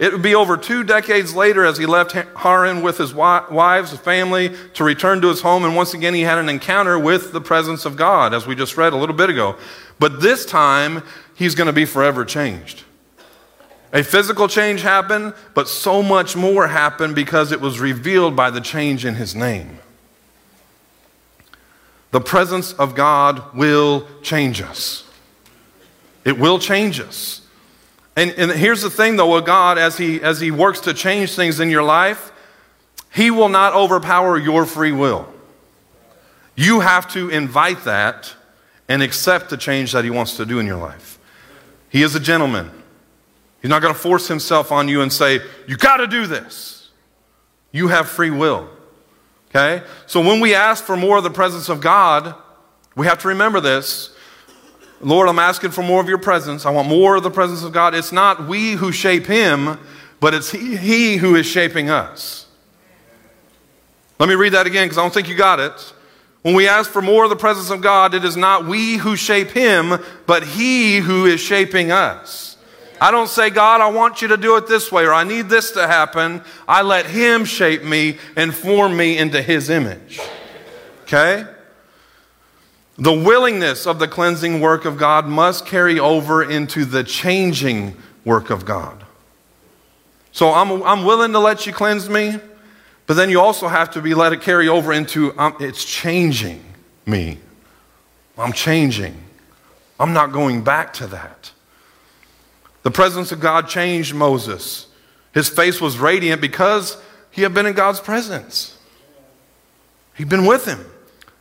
It 0.00 0.14
would 0.14 0.22
be 0.22 0.34
over 0.34 0.56
two 0.56 0.82
decades 0.82 1.34
later 1.34 1.62
as 1.66 1.76
he 1.76 1.84
left 1.84 2.12
Haran 2.12 2.80
with 2.80 2.96
his 2.96 3.12
wives, 3.12 3.94
family, 3.98 4.56
to 4.72 4.82
return 4.82 5.20
to 5.20 5.28
his 5.28 5.42
home. 5.42 5.62
And 5.62 5.76
once 5.76 5.92
again, 5.92 6.14
he 6.14 6.22
had 6.22 6.38
an 6.38 6.48
encounter 6.48 6.98
with 6.98 7.32
the 7.32 7.40
presence 7.42 7.84
of 7.84 7.96
God, 7.96 8.32
as 8.32 8.46
we 8.46 8.54
just 8.54 8.78
read 8.78 8.94
a 8.94 8.96
little 8.96 9.14
bit 9.14 9.28
ago. 9.28 9.56
But 9.98 10.22
this 10.22 10.46
time, 10.46 11.02
he's 11.34 11.54
going 11.54 11.66
to 11.66 11.72
be 11.74 11.84
forever 11.84 12.24
changed. 12.24 12.84
A 13.92 14.02
physical 14.02 14.48
change 14.48 14.80
happened, 14.80 15.34
but 15.52 15.68
so 15.68 16.02
much 16.02 16.34
more 16.34 16.68
happened 16.68 17.14
because 17.14 17.52
it 17.52 17.60
was 17.60 17.78
revealed 17.78 18.34
by 18.34 18.48
the 18.48 18.62
change 18.62 19.04
in 19.04 19.16
his 19.16 19.34
name. 19.34 19.80
The 22.10 22.22
presence 22.22 22.72
of 22.72 22.94
God 22.94 23.54
will 23.54 24.08
change 24.22 24.62
us. 24.62 25.04
It 26.24 26.38
will 26.38 26.58
change 26.58 27.00
us. 27.00 27.39
And, 28.20 28.32
and 28.32 28.52
here's 28.52 28.82
the 28.82 28.90
thing, 28.90 29.16
though, 29.16 29.34
with 29.34 29.46
God, 29.46 29.78
as 29.78 29.96
he, 29.96 30.20
as 30.20 30.42
he 30.42 30.50
works 30.50 30.80
to 30.80 30.92
change 30.92 31.34
things 31.34 31.58
in 31.58 31.70
your 31.70 31.82
life, 31.82 32.32
He 33.10 33.30
will 33.30 33.48
not 33.48 33.72
overpower 33.72 34.36
your 34.36 34.66
free 34.66 34.92
will. 34.92 35.26
You 36.54 36.80
have 36.80 37.10
to 37.14 37.30
invite 37.30 37.84
that 37.84 38.34
and 38.90 39.02
accept 39.02 39.48
the 39.48 39.56
change 39.56 39.92
that 39.92 40.04
He 40.04 40.10
wants 40.10 40.36
to 40.36 40.44
do 40.44 40.58
in 40.58 40.66
your 40.66 40.76
life. 40.76 41.18
He 41.88 42.02
is 42.02 42.14
a 42.14 42.20
gentleman. 42.20 42.70
He's 43.62 43.70
not 43.70 43.80
going 43.80 43.94
to 43.94 43.98
force 43.98 44.28
Himself 44.28 44.70
on 44.70 44.86
you 44.86 45.00
and 45.00 45.10
say, 45.10 45.40
You 45.66 45.78
got 45.78 45.96
to 45.96 46.06
do 46.06 46.26
this. 46.26 46.90
You 47.72 47.88
have 47.88 48.06
free 48.06 48.28
will. 48.28 48.68
Okay? 49.48 49.82
So 50.04 50.20
when 50.20 50.40
we 50.40 50.54
ask 50.54 50.84
for 50.84 50.94
more 50.94 51.16
of 51.16 51.24
the 51.24 51.30
presence 51.30 51.70
of 51.70 51.80
God, 51.80 52.34
we 52.94 53.06
have 53.06 53.20
to 53.20 53.28
remember 53.28 53.60
this. 53.60 54.14
Lord, 55.00 55.28
I'm 55.28 55.38
asking 55.38 55.70
for 55.70 55.82
more 55.82 56.00
of 56.00 56.08
your 56.08 56.18
presence. 56.18 56.66
I 56.66 56.70
want 56.70 56.88
more 56.88 57.16
of 57.16 57.22
the 57.22 57.30
presence 57.30 57.62
of 57.62 57.72
God. 57.72 57.94
It's 57.94 58.12
not 58.12 58.46
we 58.46 58.72
who 58.72 58.92
shape 58.92 59.26
him, 59.26 59.78
but 60.20 60.34
it's 60.34 60.50
he, 60.50 60.76
he 60.76 61.16
who 61.16 61.36
is 61.36 61.46
shaping 61.46 61.88
us. 61.88 62.46
Let 64.18 64.28
me 64.28 64.34
read 64.34 64.52
that 64.52 64.66
again 64.66 64.84
because 64.84 64.98
I 64.98 65.02
don't 65.02 65.14
think 65.14 65.28
you 65.28 65.34
got 65.34 65.58
it. 65.58 65.94
When 66.42 66.54
we 66.54 66.68
ask 66.68 66.90
for 66.90 67.00
more 67.00 67.24
of 67.24 67.30
the 67.30 67.36
presence 67.36 67.70
of 67.70 67.80
God, 67.80 68.14
it 68.14 68.24
is 68.24 68.36
not 68.36 68.66
we 68.66 68.96
who 68.96 69.16
shape 69.16 69.50
him, 69.50 69.98
but 70.26 70.42
he 70.42 70.98
who 70.98 71.24
is 71.24 71.40
shaping 71.40 71.90
us. 71.90 72.58
I 73.00 73.10
don't 73.10 73.28
say, 73.28 73.48
God, 73.48 73.80
I 73.80 73.88
want 73.88 74.20
you 74.20 74.28
to 74.28 74.36
do 74.36 74.56
it 74.56 74.66
this 74.66 74.92
way, 74.92 75.04
or 75.04 75.14
I 75.14 75.24
need 75.24 75.48
this 75.48 75.70
to 75.72 75.86
happen. 75.86 76.42
I 76.68 76.82
let 76.82 77.06
him 77.06 77.46
shape 77.46 77.82
me 77.82 78.18
and 78.36 78.54
form 78.54 78.94
me 78.94 79.16
into 79.16 79.40
his 79.40 79.70
image. 79.70 80.20
Okay? 81.02 81.46
The 83.00 83.12
willingness 83.12 83.86
of 83.86 83.98
the 83.98 84.06
cleansing 84.06 84.60
work 84.60 84.84
of 84.84 84.98
God 84.98 85.26
must 85.26 85.64
carry 85.64 85.98
over 85.98 86.42
into 86.42 86.84
the 86.84 87.02
changing 87.02 87.96
work 88.26 88.50
of 88.50 88.66
God. 88.66 89.04
So 90.32 90.52
I'm, 90.52 90.82
I'm 90.82 91.04
willing 91.04 91.32
to 91.32 91.38
let 91.38 91.66
you 91.66 91.72
cleanse 91.72 92.10
me, 92.10 92.38
but 93.06 93.14
then 93.14 93.30
you 93.30 93.40
also 93.40 93.68
have 93.68 93.90
to 93.92 94.02
be 94.02 94.14
let 94.14 94.34
it 94.34 94.42
carry 94.42 94.68
over 94.68 94.92
into 94.92 95.36
um, 95.38 95.56
it's 95.58 95.82
changing 95.82 96.62
me. 97.06 97.38
I'm 98.36 98.52
changing. 98.52 99.16
I'm 99.98 100.12
not 100.12 100.30
going 100.30 100.62
back 100.62 100.92
to 100.94 101.06
that. 101.08 101.52
The 102.82 102.90
presence 102.90 103.32
of 103.32 103.40
God 103.40 103.66
changed 103.66 104.14
Moses. 104.14 104.86
His 105.32 105.48
face 105.48 105.80
was 105.80 105.98
radiant 105.98 106.42
because 106.42 106.98
he 107.30 107.42
had 107.42 107.54
been 107.54 107.66
in 107.66 107.74
God's 107.74 108.00
presence. 108.00 108.76
He'd 110.14 110.28
been 110.28 110.44
with 110.44 110.66
him. 110.66 110.84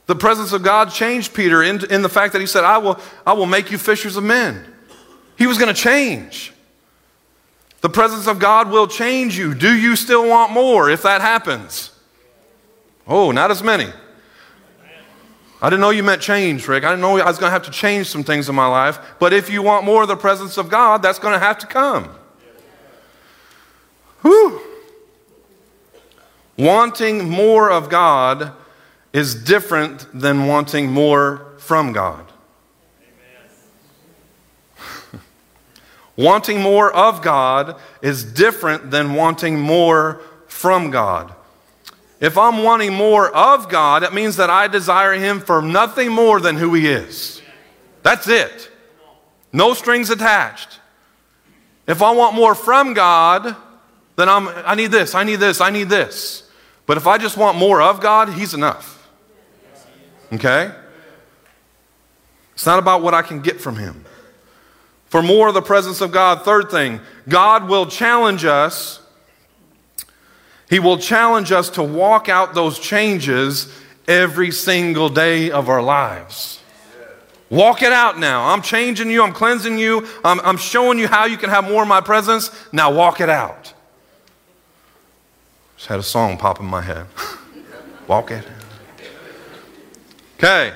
The 0.10 0.16
presence 0.16 0.54
of 0.54 0.64
God 0.64 0.90
changed 0.90 1.36
Peter 1.36 1.62
in, 1.62 1.86
in 1.92 2.02
the 2.02 2.10
fact 2.10 2.34
that 2.34 2.40
he 2.40 2.48
said, 2.48 2.64
I 2.64 2.80
will, 2.80 3.00
I 3.28 3.34
will 3.34 3.46
make 3.46 3.70
you 3.70 3.78
fishers 3.78 4.18
of 4.18 4.24
men. 4.24 4.66
He 5.38 5.46
was 5.46 5.60
going 5.60 5.72
to 5.72 5.80
change. 5.80 6.52
The 7.82 7.92
presence 7.92 8.26
of 8.26 8.40
God 8.40 8.72
will 8.72 8.88
change 8.88 9.38
you. 9.38 9.54
Do 9.54 9.72
you 9.72 9.96
still 9.96 10.28
want 10.28 10.52
more 10.52 10.90
if 10.90 11.04
that 11.04 11.22
happens? 11.22 11.92
Oh, 13.06 13.30
not 13.30 13.52
as 13.52 13.62
many. 13.62 13.86
I 15.62 15.70
didn't 15.70 15.82
know 15.82 15.92
you 15.92 16.02
meant 16.02 16.24
change, 16.24 16.68
Rick. 16.68 16.86
I 16.86 16.90
didn't 16.90 17.02
know 17.02 17.20
I 17.20 17.26
was 17.26 17.38
going 17.38 17.52
to 17.52 17.54
have 17.54 17.66
to 17.66 17.72
change 17.72 18.08
some 18.08 18.24
things 18.24 18.50
in 18.50 18.56
my 18.56 18.66
life. 18.66 18.98
But 19.20 19.32
if 19.32 19.48
you 19.48 19.62
want 19.62 19.86
more 19.86 20.02
of 20.02 20.08
the 20.08 20.18
presence 20.18 20.58
of 20.58 20.72
God, 20.72 21.04
that's 21.04 21.20
going 21.20 21.34
to 21.34 21.40
have 21.40 21.60
to 21.60 21.68
come. 21.68 22.10
Whew. 24.24 24.60
Wanting 26.58 27.30
more 27.30 27.70
of 27.70 27.92
God 27.92 28.56
is 29.14 29.36
different 29.36 30.08
than 30.14 30.48
wanting 30.48 30.92
more 30.92 31.48
from 31.58 31.94
God. 31.94 32.26
wanting 36.16 36.62
more 36.62 36.92
of 36.92 37.22
God 37.22 37.80
is 38.02 38.24
different 38.24 38.92
than 38.92 39.14
wanting 39.14 39.60
more 39.60 40.22
from 40.48 40.92
God. 40.92 41.34
If 42.20 42.38
I'm 42.38 42.64
wanting 42.64 42.94
more 42.94 43.30
of 43.30 43.70
God, 43.70 44.04
it 44.04 44.14
means 44.14 44.36
that 44.36 44.50
I 44.50 44.68
desire 44.68 45.14
Him 45.14 45.40
for 45.40 45.62
nothing 45.62 46.12
more 46.12 46.42
than 46.42 46.58
who 46.58 46.74
He 46.74 46.88
is. 46.88 47.42
That's 48.04 48.28
it. 48.28 48.70
No 49.54 49.74
strings 49.74 50.10
attached. 50.10 50.80
If 51.88 52.02
I 52.02 52.12
want 52.12 52.36
more 52.36 52.54
from 52.54 52.94
God, 52.94 53.56
then 54.16 54.30
I'm, 54.30 54.48
I 54.50 54.76
need 54.76 54.92
this, 54.92 55.16
I 55.16 55.24
need 55.24 55.38
this, 55.38 55.62
I 55.62 55.70
need 55.70 55.90
this. 55.90 56.50
But 56.86 56.98
if 56.98 57.08
I 57.08 57.18
just 57.18 57.38
want 57.38 57.58
more 57.58 57.82
of 57.82 58.02
God, 58.02 58.30
He's 58.30 58.54
enough. 58.54 58.99
Okay? 60.34 60.72
It's 62.54 62.66
not 62.66 62.80
about 62.80 63.02
what 63.02 63.14
I 63.14 63.22
can 63.22 63.42
get 63.42 63.62
from 63.62 63.78
Him. 63.78 64.06
For 65.06 65.24
more 65.24 65.48
of 65.48 65.54
the 65.54 65.62
presence 65.62 66.02
of 66.02 66.12
God, 66.12 66.44
third 66.44 66.70
thing, 66.70 67.00
God 67.28 67.68
will 67.68 67.88
challenge 67.88 68.46
us. 68.46 69.02
He 70.70 70.80
will 70.80 70.98
challenge 70.98 71.52
us 71.52 71.70
to 71.72 71.84
walk 71.84 72.30
out 72.30 72.54
those 72.54 72.78
changes 72.78 73.74
every 74.08 74.52
single 74.52 75.10
day 75.10 75.50
of 75.50 75.68
our 75.68 75.82
lives. 75.82 76.60
Walk 77.50 77.82
it 77.82 77.92
out 77.92 78.20
now. 78.20 78.46
I'm 78.50 78.62
changing 78.62 79.10
you. 79.10 79.24
I'm 79.24 79.34
cleansing 79.34 79.80
you. 79.80 80.08
I'm, 80.24 80.40
I'm 80.42 80.58
showing 80.58 81.00
you 81.00 81.08
how 81.08 81.26
you 81.26 81.38
can 81.38 81.50
have 81.50 81.64
more 81.64 81.82
of 81.82 81.88
my 81.88 82.02
presence. 82.02 82.52
Now 82.72 82.92
walk 82.94 83.22
it 83.22 83.30
out. 83.30 83.74
Just 85.76 85.88
had 85.88 86.00
a 86.00 86.04
song 86.04 86.38
pop 86.38 86.60
in 86.60 86.68
my 86.68 86.82
head. 86.82 87.08
walk 88.08 88.30
it. 88.30 88.46
Okay. 90.40 90.74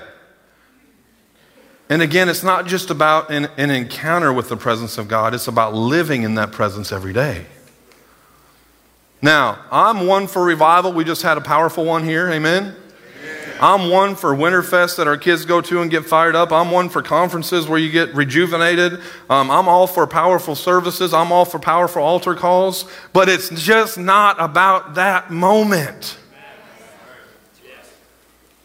And 1.88 2.02
again, 2.02 2.28
it's 2.28 2.44
not 2.44 2.68
just 2.68 2.90
about 2.90 3.32
an, 3.32 3.48
an, 3.56 3.70
encounter 3.70 4.34
with 4.34 4.50
the 4.50 4.58
presence 4.58 4.98
of 4.98 5.08
God, 5.08 5.34
it's 5.34 5.48
about 5.48 5.74
living 5.74 6.24
in 6.24 6.36
that 6.36 6.52
presence 6.52 6.92
every 6.92 7.14
day. 7.14 7.46
Now, 9.22 9.64
I'm 9.72 10.06
one 10.06 10.28
for 10.28 10.44
revival. 10.44 10.92
We 10.92 11.06
just 11.06 11.22
had 11.22 11.38
a 11.38 11.42
powerful 11.42 11.86
one 11.86 12.04
here. 12.04 12.30
Amen. 12.30 12.76
I'm 13.62 13.90
one 13.90 14.16
for 14.16 14.36
Winterfest 14.36 14.98
that 14.98 15.08
our 15.08 15.16
kids 15.16 15.46
go 15.46 15.62
to 15.62 15.82
and 15.82 15.90
get 15.90 16.04
fired 16.04 16.36
up. 16.36 16.52
I'm 16.52 16.70
one 16.70 16.90
for 16.90 17.02
conferences 17.02 17.66
where 17.66 17.80
you 17.80 17.90
get 17.90 18.14
rejuvenated. 18.14 19.00
Um, 19.30 19.50
I'm 19.50 19.70
all 19.70 19.88
for 19.88 20.06
powerful 20.06 20.56
services. 20.56 21.14
I'm 21.14 21.32
all 21.32 21.46
for 21.46 21.60
powerful 21.60 22.04
altar 22.04 22.36
calls. 22.36 22.84
But 23.14 23.30
it's 23.30 23.50
just 23.50 23.98
not 23.98 24.36
about 24.42 24.96
that 24.96 25.32
moment. 25.32 26.18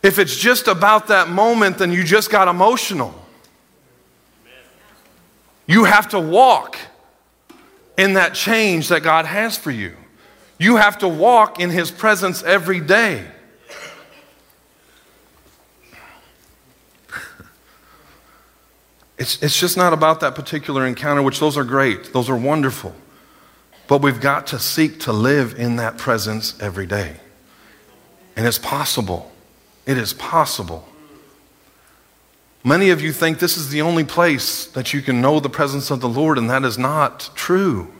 If 0.02 0.18
it's 0.18 0.36
just 0.36 0.68
about 0.68 1.08
that 1.08 1.28
moment, 1.28 1.78
then 1.78 1.92
you 1.92 2.04
just 2.04 2.30
got 2.30 2.48
emotional. 2.48 3.14
You 5.66 5.84
have 5.84 6.08
to 6.10 6.20
walk 6.20 6.78
in 7.96 8.14
that 8.14 8.34
change 8.34 8.88
that 8.88 9.02
God 9.02 9.26
has 9.26 9.56
for 9.58 9.70
you. 9.70 9.94
You 10.58 10.76
have 10.76 10.98
to 10.98 11.08
walk 11.08 11.60
in 11.60 11.70
His 11.70 11.90
presence 11.90 12.42
every 12.42 12.80
day. 12.80 13.26
It's, 19.18 19.42
it's 19.42 19.58
just 19.58 19.76
not 19.76 19.92
about 19.92 20.20
that 20.20 20.36
particular 20.36 20.86
encounter, 20.86 21.22
which 21.22 21.40
those 21.40 21.56
are 21.56 21.64
great, 21.64 22.12
those 22.12 22.30
are 22.30 22.36
wonderful. 22.36 22.94
But 23.88 24.00
we've 24.00 24.20
got 24.20 24.46
to 24.48 24.58
seek 24.58 25.00
to 25.00 25.12
live 25.12 25.58
in 25.58 25.76
that 25.76 25.98
presence 25.98 26.58
every 26.60 26.86
day. 26.86 27.16
And 28.36 28.46
it's 28.46 28.58
possible. 28.58 29.32
It 29.88 29.96
is 29.96 30.12
possible. 30.12 30.86
Many 32.62 32.90
of 32.90 33.00
you 33.00 33.10
think 33.10 33.38
this 33.38 33.56
is 33.56 33.70
the 33.70 33.80
only 33.80 34.04
place 34.04 34.66
that 34.66 34.92
you 34.92 35.00
can 35.00 35.22
know 35.22 35.40
the 35.40 35.48
presence 35.48 35.90
of 35.90 36.02
the 36.02 36.08
Lord, 36.08 36.36
and 36.36 36.50
that 36.50 36.62
is 36.62 36.76
not 36.76 37.30
true. 37.34 37.90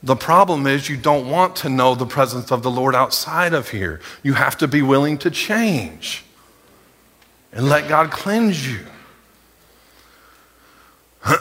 The 0.00 0.14
problem 0.14 0.64
is 0.68 0.88
you 0.88 0.96
don't 0.96 1.28
want 1.28 1.56
to 1.56 1.68
know 1.68 1.96
the 1.96 2.06
presence 2.06 2.52
of 2.52 2.62
the 2.62 2.70
Lord 2.70 2.94
outside 2.94 3.52
of 3.52 3.70
here. 3.70 4.00
You 4.22 4.34
have 4.34 4.56
to 4.58 4.68
be 4.68 4.80
willing 4.80 5.18
to 5.18 5.30
change 5.30 6.24
and 7.52 7.68
let 7.68 7.88
God 7.88 8.12
cleanse 8.12 8.70
you. 8.70 8.86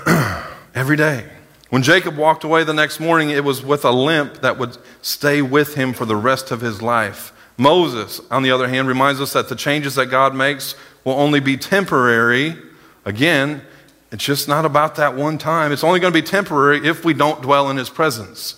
Every 0.73 0.97
day. 0.97 1.29
When 1.69 1.83
Jacob 1.83 2.17
walked 2.17 2.43
away 2.43 2.63
the 2.63 2.73
next 2.73 2.99
morning, 2.99 3.29
it 3.29 3.43
was 3.43 3.61
with 3.61 3.85
a 3.85 3.91
limp 3.91 4.41
that 4.41 4.57
would 4.57 4.79
stay 5.03 5.43
with 5.43 5.75
him 5.75 5.93
for 5.93 6.05
the 6.05 6.15
rest 6.15 6.49
of 6.49 6.61
his 6.61 6.81
life. 6.81 7.31
Moses, 7.57 8.21
on 8.29 8.43
the 8.43 8.51
other 8.51 8.67
hand, 8.67 8.87
reminds 8.87 9.19
us 9.19 9.33
that 9.33 9.49
the 9.49 9.55
changes 9.55 9.95
that 9.95 10.05
God 10.07 10.35
makes 10.35 10.75
will 11.03 11.13
only 11.13 11.39
be 11.39 11.57
temporary. 11.57 12.55
Again, 13.03 13.63
it's 14.11 14.23
just 14.23 14.47
not 14.47 14.63
about 14.63 14.95
that 14.95 15.15
one 15.15 15.37
time. 15.37 15.71
It's 15.71 15.83
only 15.83 15.99
going 15.99 16.13
to 16.13 16.21
be 16.21 16.25
temporary 16.25 16.87
if 16.87 17.03
we 17.03 17.13
don't 17.13 17.41
dwell 17.41 17.69
in 17.69 17.77
his 17.77 17.89
presence. 17.89 18.55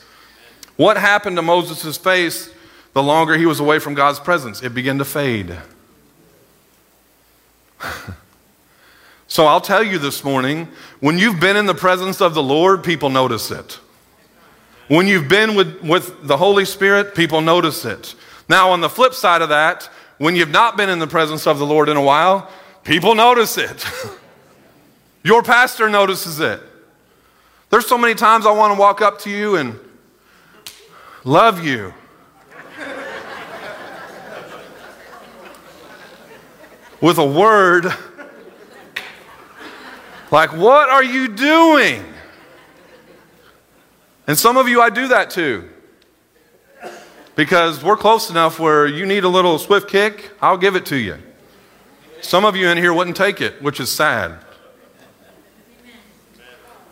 What 0.75 0.97
happened 0.97 1.37
to 1.37 1.41
Moses' 1.41 1.97
face 1.97 2.53
the 2.93 3.01
longer 3.01 3.37
he 3.37 3.45
was 3.45 3.59
away 3.59 3.79
from 3.79 3.93
God's 3.93 4.19
presence? 4.19 4.61
It 4.61 4.73
began 4.73 4.97
to 4.97 5.05
fade. 5.05 5.57
so 9.27 9.45
I'll 9.45 9.61
tell 9.61 9.83
you 9.83 9.97
this 9.97 10.23
morning 10.23 10.67
when 10.99 11.17
you've 11.17 11.39
been 11.39 11.55
in 11.57 11.65
the 11.65 11.73
presence 11.73 12.21
of 12.21 12.33
the 12.33 12.43
Lord, 12.43 12.83
people 12.83 13.09
notice 13.09 13.49
it. 13.51 13.79
When 14.87 15.07
you've 15.07 15.29
been 15.29 15.55
with, 15.55 15.81
with 15.81 16.27
the 16.27 16.37
Holy 16.37 16.65
Spirit, 16.65 17.15
people 17.15 17.41
notice 17.41 17.85
it. 17.85 18.15
Now, 18.49 18.71
on 18.71 18.81
the 18.81 18.89
flip 18.89 19.13
side 19.13 19.43
of 19.43 19.49
that, 19.49 19.87
when 20.17 20.35
you've 20.35 20.49
not 20.49 20.75
been 20.75 20.89
in 20.89 20.97
the 20.97 21.05
presence 21.05 21.45
of 21.45 21.59
the 21.59 21.65
Lord 21.67 21.87
in 21.87 21.95
a 21.95 22.01
while, 22.01 22.49
people 22.83 23.13
notice 23.13 23.59
it. 23.59 23.85
Your 25.23 25.43
pastor 25.43 25.87
notices 25.87 26.39
it. 26.39 26.59
There's 27.69 27.85
so 27.85 27.97
many 27.97 28.15
times 28.15 28.47
I 28.47 28.51
want 28.51 28.73
to 28.73 28.79
walk 28.79 29.01
up 29.01 29.19
to 29.19 29.29
you 29.29 29.55
and 29.55 29.79
love 31.23 31.63
you. 31.63 31.93
With 37.01 37.19
a 37.19 37.25
word 37.25 37.85
like, 40.31 40.51
What 40.53 40.89
are 40.89 41.03
you 41.03 41.27
doing? 41.27 42.03
And 44.25 44.37
some 44.37 44.57
of 44.57 44.67
you, 44.67 44.81
I 44.81 44.89
do 44.89 45.07
that 45.09 45.29
too 45.29 45.69
because 47.39 47.81
we're 47.81 47.95
close 47.95 48.29
enough 48.29 48.59
where 48.59 48.85
you 48.85 49.05
need 49.05 49.23
a 49.23 49.29
little 49.29 49.57
swift 49.57 49.87
kick, 49.87 50.31
I'll 50.41 50.57
give 50.57 50.75
it 50.75 50.85
to 50.87 50.97
you. 50.97 51.17
Some 52.19 52.43
of 52.43 52.57
you 52.57 52.67
in 52.67 52.77
here 52.77 52.93
wouldn't 52.93 53.15
take 53.15 53.39
it, 53.39 53.61
which 53.61 53.79
is 53.79 53.89
sad. 53.89 54.39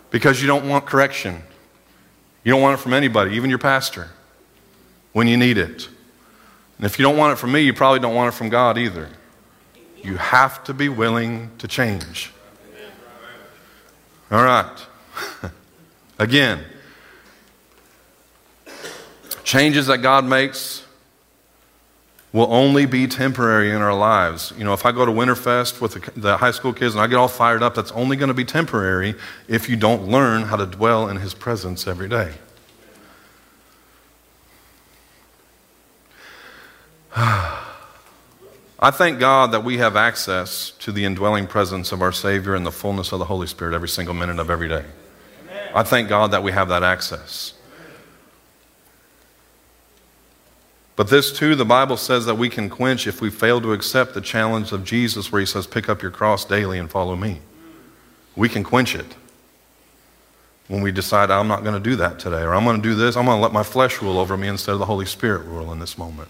Because 0.09 0.39
you 0.41 0.47
don't 0.47 0.69
want 0.69 0.85
correction. 0.85 1.43
You 2.45 2.53
don't 2.53 2.61
want 2.61 2.79
it 2.79 2.81
from 2.81 2.93
anybody, 2.93 3.35
even 3.35 3.49
your 3.49 3.59
pastor, 3.59 4.07
when 5.11 5.27
you 5.27 5.35
need 5.35 5.57
it. 5.57 5.89
And 6.77 6.85
if 6.85 6.97
you 6.97 7.03
don't 7.03 7.17
want 7.17 7.33
it 7.33 7.35
from 7.35 7.51
me, 7.51 7.59
you 7.59 7.73
probably 7.73 7.99
don't 7.99 8.15
want 8.15 8.33
it 8.33 8.37
from 8.37 8.47
God 8.47 8.77
either. 8.77 9.09
You 10.01 10.15
have 10.15 10.63
to 10.63 10.73
be 10.73 10.87
willing 10.87 11.51
to 11.57 11.67
change. 11.67 12.31
All 14.31 14.45
right. 14.45 14.85
Again, 16.19 16.63
Changes 19.47 19.87
that 19.87 19.99
God 19.99 20.25
makes 20.25 20.83
will 22.33 22.51
only 22.51 22.85
be 22.85 23.07
temporary 23.07 23.71
in 23.71 23.77
our 23.81 23.93
lives. 23.93 24.51
You 24.57 24.65
know, 24.65 24.73
if 24.73 24.85
I 24.85 24.91
go 24.91 25.05
to 25.05 25.11
Winterfest 25.13 25.79
with 25.79 25.93
the, 25.93 26.19
the 26.19 26.35
high 26.35 26.51
school 26.51 26.73
kids 26.73 26.95
and 26.95 27.01
I 27.01 27.07
get 27.07 27.15
all 27.15 27.29
fired 27.29 27.63
up, 27.63 27.73
that's 27.73 27.93
only 27.93 28.17
going 28.17 28.27
to 28.27 28.33
be 28.33 28.43
temporary 28.43 29.15
if 29.47 29.69
you 29.69 29.77
don't 29.77 30.09
learn 30.09 30.41
how 30.41 30.57
to 30.57 30.65
dwell 30.65 31.07
in 31.07 31.15
His 31.15 31.33
presence 31.33 31.87
every 31.87 32.09
day. 32.09 32.33
I 37.15 38.91
thank 38.91 39.17
God 39.17 39.53
that 39.53 39.63
we 39.63 39.77
have 39.77 39.95
access 39.95 40.71
to 40.79 40.91
the 40.91 41.05
indwelling 41.05 41.47
presence 41.47 41.93
of 41.93 42.01
our 42.01 42.11
Savior 42.11 42.53
and 42.53 42.65
the 42.65 42.71
fullness 42.73 43.13
of 43.13 43.19
the 43.19 43.25
Holy 43.25 43.47
Spirit 43.47 43.73
every 43.73 43.87
single 43.87 44.13
minute 44.13 44.39
of 44.39 44.49
every 44.49 44.67
day. 44.67 44.83
I 45.73 45.83
thank 45.83 46.09
God 46.09 46.31
that 46.31 46.43
we 46.43 46.51
have 46.51 46.67
that 46.67 46.83
access. 46.83 47.53
But 50.97 51.09
this 51.09 51.31
too, 51.31 51.55
the 51.55 51.63
Bible 51.63 51.95
says 51.95 52.25
that 52.25 52.35
we 52.35 52.49
can 52.49 52.69
quench 52.69 53.05
if 53.05 53.21
we 53.21 53.29
fail 53.29 53.61
to 53.61 53.71
accept 53.71 54.15
the 54.15 54.19
challenge 54.19 54.71
of 54.71 54.83
Jesus, 54.83 55.31
where 55.31 55.39
he 55.39 55.45
says, 55.45 55.67
Pick 55.67 55.87
up 55.87 56.01
your 56.01 56.11
cross 56.11 56.43
daily 56.43 56.79
and 56.79 56.89
follow 56.89 57.15
me. 57.15 57.39
We 58.35 58.49
can 58.49 58.63
quench 58.63 58.95
it 58.95 59.15
when 60.67 60.81
we 60.81 60.91
decide, 60.91 61.31
I'm 61.31 61.47
not 61.47 61.63
going 61.63 61.81
to 61.81 61.89
do 61.89 61.95
that 61.97 62.19
today, 62.19 62.41
or 62.41 62.53
I'm 62.53 62.65
going 62.65 62.81
to 62.81 62.81
do 62.81 62.95
this, 62.95 63.15
I'm 63.15 63.25
going 63.25 63.37
to 63.37 63.41
let 63.41 63.53
my 63.53 63.63
flesh 63.63 64.01
rule 64.01 64.19
over 64.19 64.35
me 64.35 64.47
instead 64.47 64.73
of 64.73 64.79
the 64.79 64.85
Holy 64.85 65.05
Spirit 65.05 65.45
rule 65.45 65.71
in 65.71 65.79
this 65.79 65.97
moment. 65.97 66.29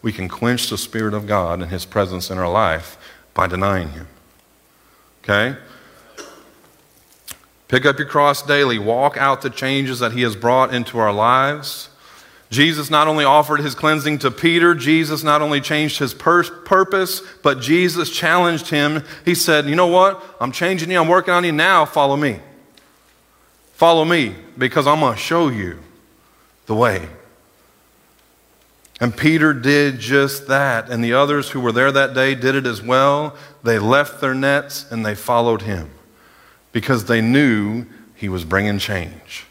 We 0.00 0.10
can 0.10 0.28
quench 0.28 0.70
the 0.70 0.78
Spirit 0.78 1.14
of 1.14 1.26
God 1.26 1.60
and 1.60 1.70
his 1.70 1.84
presence 1.84 2.30
in 2.30 2.38
our 2.38 2.50
life 2.50 2.96
by 3.34 3.46
denying 3.46 3.90
him. 3.90 4.08
Okay? 5.22 5.56
Pick 7.68 7.84
up 7.84 7.98
your 7.98 8.08
cross 8.08 8.42
daily. 8.42 8.78
Walk 8.78 9.18
out 9.18 9.42
the 9.42 9.50
changes 9.50 9.98
that 9.98 10.12
he 10.12 10.22
has 10.22 10.34
brought 10.34 10.74
into 10.74 10.98
our 10.98 11.12
lives. 11.12 11.90
Jesus 12.50 12.88
not 12.88 13.08
only 13.08 13.24
offered 13.24 13.60
his 13.60 13.74
cleansing 13.74 14.20
to 14.20 14.30
Peter, 14.30 14.74
Jesus 14.74 15.22
not 15.22 15.42
only 15.42 15.60
changed 15.60 15.98
his 15.98 16.14
pur- 16.14 16.44
purpose, 16.44 17.20
but 17.42 17.60
Jesus 17.60 18.10
challenged 18.10 18.68
him. 18.68 19.04
He 19.24 19.34
said, 19.34 19.66
You 19.66 19.76
know 19.76 19.86
what? 19.86 20.22
I'm 20.40 20.52
changing 20.52 20.90
you, 20.90 21.00
I'm 21.00 21.08
working 21.08 21.34
on 21.34 21.44
you 21.44 21.52
now. 21.52 21.84
Follow 21.84 22.16
me. 22.16 22.40
Follow 23.74 24.04
me 24.04 24.34
because 24.56 24.86
I'm 24.86 25.00
going 25.00 25.14
to 25.14 25.20
show 25.20 25.48
you 25.48 25.78
the 26.66 26.74
way. 26.74 27.06
And 29.00 29.16
Peter 29.16 29.52
did 29.52 29.98
just 30.00 30.48
that. 30.48 30.90
And 30.90 31.04
the 31.04 31.12
others 31.12 31.50
who 31.50 31.60
were 31.60 31.70
there 31.70 31.92
that 31.92 32.14
day 32.14 32.34
did 32.34 32.54
it 32.54 32.66
as 32.66 32.82
well. 32.82 33.36
They 33.62 33.78
left 33.78 34.20
their 34.20 34.34
nets 34.34 34.90
and 34.90 35.04
they 35.04 35.14
followed 35.14 35.62
him 35.62 35.90
because 36.72 37.04
they 37.04 37.20
knew 37.20 37.86
he 38.16 38.28
was 38.28 38.44
bringing 38.44 38.78
change. 38.78 39.46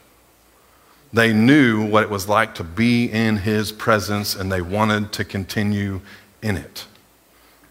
They 1.14 1.34
knew 1.34 1.86
what 1.86 2.04
it 2.04 2.10
was 2.10 2.28
like 2.28 2.56
to 2.56 2.64
be 2.64 3.06
in 3.06 3.38
his 3.38 3.72
presence 3.72 4.36
and 4.36 4.52
they 4.52 4.62
wanted 4.62 5.14
to 5.14 5.24
continue 5.24 6.02
in 6.42 6.58
it. 6.58 6.86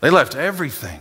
They 0.00 0.10
left 0.10 0.34
everything. 0.34 1.00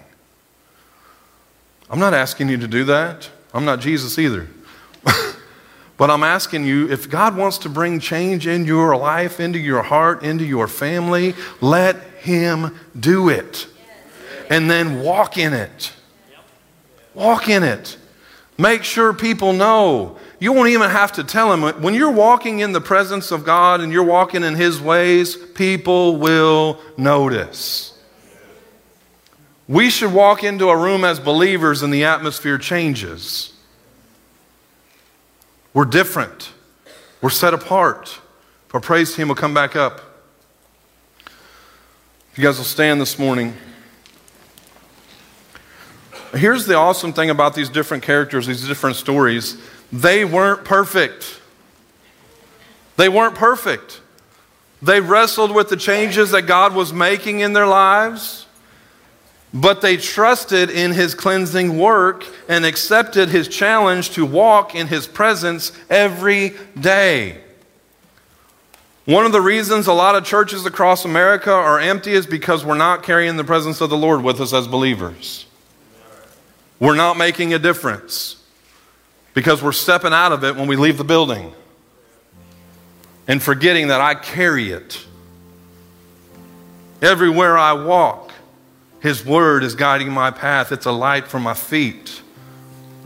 I'm 1.90 2.00
not 2.00 2.14
asking 2.14 2.50
you 2.50 2.58
to 2.58 2.68
do 2.68 2.84
that. 2.86 3.30
I'm 3.54 3.66
not 3.66 3.80
Jesus 3.80 4.18
either. 4.18 4.48
but 5.98 6.10
I'm 6.10 6.24
asking 6.24 6.66
you 6.66 6.92
if 6.92 7.10
God 7.10 7.38
wants 7.38 7.58
to 7.60 7.70
bring 7.70 8.00
change 8.00 8.48
in 8.48 8.66
your 8.66 8.98
life, 8.98 9.40
into 9.40 9.60
your 9.60 9.84
heart, 9.84 10.24
into 10.24 10.44
your 10.44 10.68
family, 10.68 11.36
let 11.62 11.96
Him 12.20 12.78
do 13.00 13.30
it. 13.30 13.68
And 14.50 14.70
then 14.70 15.02
walk 15.02 15.38
in 15.38 15.54
it. 15.54 15.94
Walk 17.14 17.48
in 17.48 17.64
it. 17.64 17.98
Make 18.58 18.84
sure 18.84 19.14
people 19.14 19.52
know 19.54 20.18
you 20.40 20.54
won't 20.54 20.70
even 20.70 20.90
have 20.90 21.12
to 21.14 21.24
tell 21.24 21.50
them. 21.50 21.82
When 21.82 21.94
you're 21.94 22.12
walking 22.12 22.60
in 22.60 22.72
the 22.72 22.82
presence 22.82 23.32
of 23.32 23.44
God 23.44 23.82
and 23.82 23.92
you're 23.92 24.04
walking 24.04 24.44
in 24.44 24.56
His 24.56 24.80
ways, 24.80 25.36
people 25.36 26.18
will 26.18 26.80
notice. 26.98 27.98
We 29.68 29.90
should 29.90 30.14
walk 30.14 30.44
into 30.44 30.70
a 30.70 30.78
room 30.78 31.04
as 31.04 31.20
believers 31.20 31.82
and 31.82 31.94
the 31.94 32.04
atmosphere 32.04 32.58
changes. 32.58 33.54
We're 35.74 35.86
different, 35.86 36.52
we're 37.22 37.30
set 37.30 37.54
apart. 37.54 38.20
Our 38.74 38.82
praise 38.82 39.16
team 39.16 39.30
will 39.30 39.36
come 39.36 39.54
back 39.54 39.78
up. 39.78 40.02
You 42.36 42.44
guys 42.44 42.58
will 42.58 42.66
stand 42.66 43.00
this 43.00 43.18
morning. 43.18 43.56
Here's 46.36 46.66
the 46.66 46.76
awesome 46.76 47.14
thing 47.14 47.30
about 47.30 47.56
these 47.56 47.70
different 47.70 48.04
characters, 48.04 48.48
these 48.48 48.68
different 48.68 48.98
stories 48.98 49.58
they 49.92 50.26
weren't 50.26 50.66
perfect. 50.66 51.40
They 52.98 53.08
weren't 53.08 53.36
perfect. 53.36 54.02
They 54.82 55.00
wrestled 55.00 55.54
with 55.54 55.70
the 55.70 55.78
changes 55.78 56.32
that 56.32 56.44
God 56.44 56.74
was 56.74 56.92
making 56.92 57.40
in 57.40 57.54
their 57.54 57.68
lives, 57.68 58.46
but 59.54 59.82
they 59.82 59.96
trusted 59.98 60.70
in 60.70 60.92
His 60.92 61.16
cleansing 61.16 61.78
work 61.78 62.26
and 62.50 62.66
accepted 62.66 63.30
His 63.30 63.48
challenge 63.48 64.12
to 64.12 64.26
walk 64.26 64.76
in 64.76 64.88
His 64.88 65.08
presence 65.08 65.72
every 65.90 66.56
day. 66.80 67.42
One 69.06 69.26
of 69.26 69.32
the 69.32 69.42
reasons 69.42 69.88
a 69.88 69.94
lot 69.94 70.16
of 70.16 70.26
churches 70.26 70.66
across 70.66 71.06
America 71.06 71.52
are 71.52 71.80
empty 71.80 72.14
is 72.14 72.26
because 72.26 72.66
we're 72.66 72.76
not 72.76 73.04
carrying 73.04 73.38
the 73.38 73.44
presence 73.44 73.80
of 73.80 73.90
the 73.90 73.98
Lord 73.98 74.24
with 74.24 74.42
us 74.42 74.52
as 74.52 74.68
believers. 74.68 75.45
We're 76.80 76.96
not 76.96 77.18
making 77.18 77.54
a 77.54 77.60
difference 77.60 78.42
because 79.34 79.62
we're 79.62 79.72
stepping 79.72 80.14
out 80.14 80.32
of 80.32 80.44
it 80.44 80.56
when 80.56 80.68
we 80.68 80.76
leave 80.76 80.98
the 80.98 81.04
building 81.04 81.54
and 83.28 83.42
forgetting 83.42 83.88
that 83.88 84.02
I 84.02 84.16
carry 84.16 84.72
it. 84.72 85.06
Everywhere 87.02 87.58
I 87.58 87.74
walk, 87.74 88.32
His 89.02 89.26
Word 89.26 89.64
is 89.64 89.76
guiding 89.76 90.12
my 90.12 90.32
path. 90.32 90.72
It's 90.72 90.86
a 90.86 90.92
light 90.92 91.28
for 91.28 91.40
my 91.40 91.54
feet. 91.54 92.22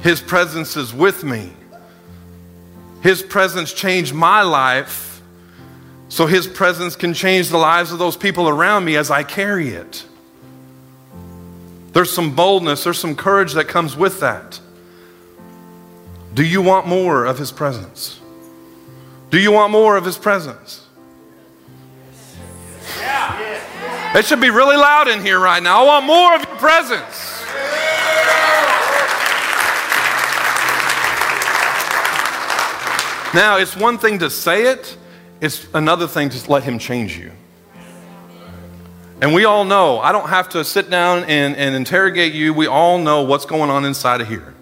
His 0.01 0.21
presence 0.21 0.77
is 0.77 0.93
with 0.93 1.23
me. 1.23 1.51
His 3.01 3.21
presence 3.21 3.73
changed 3.73 4.13
my 4.13 4.41
life, 4.41 5.21
so 6.09 6.25
His 6.25 6.47
presence 6.47 6.95
can 6.95 7.13
change 7.13 7.49
the 7.49 7.57
lives 7.57 7.91
of 7.91 7.99
those 7.99 8.17
people 8.17 8.49
around 8.49 8.85
me 8.85 8.95
as 8.95 9.09
I 9.09 9.23
carry 9.23 9.69
it. 9.69 10.05
There's 11.93 12.11
some 12.11 12.35
boldness, 12.35 12.83
there's 12.83 12.99
some 12.99 13.15
courage 13.15 13.53
that 13.53 13.67
comes 13.67 13.95
with 13.95 14.19
that. 14.19 14.59
Do 16.33 16.43
you 16.43 16.61
want 16.61 16.87
more 16.87 17.25
of 17.25 17.37
His 17.39 17.51
presence? 17.51 18.19
Do 19.29 19.39
you 19.39 19.51
want 19.51 19.71
more 19.71 19.97
of 19.97 20.05
His 20.05 20.17
presence? 20.17 20.85
It 24.15 24.25
should 24.25 24.41
be 24.41 24.49
really 24.49 24.75
loud 24.75 25.07
in 25.07 25.21
here 25.21 25.39
right 25.39 25.61
now. 25.61 25.83
I 25.83 25.85
want 25.85 26.05
more 26.05 26.35
of 26.35 26.43
your 26.47 26.57
presence. 26.57 27.43
Now, 33.33 33.57
it's 33.57 33.75
one 33.75 33.99
thing 33.99 34.17
to 34.19 34.29
say 34.29 34.71
it, 34.71 34.97
it's 35.39 35.67
another 35.75 36.07
thing 36.07 36.29
to 36.29 36.51
let 36.51 36.63
Him 36.63 36.79
change 36.79 37.17
you. 37.17 37.31
And 39.21 39.33
we 39.33 39.43
all 39.43 39.65
know, 39.65 39.99
I 39.99 40.11
don't 40.11 40.29
have 40.29 40.49
to 40.49 40.63
sit 40.63 40.89
down 40.89 41.25
and, 41.25 41.55
and 41.55 41.75
interrogate 41.75 42.33
you. 42.33 42.53
We 42.53 42.67
all 42.67 42.97
know 42.97 43.23
what's 43.23 43.45
going 43.45 43.69
on 43.69 43.83
inside 43.83 44.21
of 44.21 44.29
here. 44.29 44.53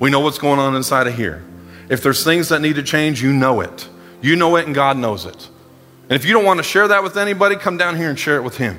We 0.00 0.10
know 0.10 0.20
what's 0.20 0.38
going 0.38 0.58
on 0.58 0.74
inside 0.74 1.06
of 1.06 1.14
here. 1.14 1.44
If 1.88 2.02
there's 2.02 2.24
things 2.24 2.48
that 2.48 2.60
need 2.60 2.74
to 2.76 2.82
change, 2.82 3.22
you 3.22 3.32
know 3.32 3.60
it. 3.60 3.88
You 4.20 4.34
know 4.36 4.56
it, 4.56 4.66
and 4.66 4.74
God 4.74 4.96
knows 4.96 5.26
it. 5.26 5.48
And 6.08 6.12
if 6.12 6.24
you 6.24 6.32
don't 6.32 6.44
want 6.44 6.58
to 6.58 6.64
share 6.64 6.88
that 6.88 7.02
with 7.02 7.16
anybody, 7.16 7.56
come 7.56 7.76
down 7.76 7.96
here 7.96 8.10
and 8.10 8.18
share 8.18 8.36
it 8.36 8.42
with 8.42 8.56
Him. 8.56 8.78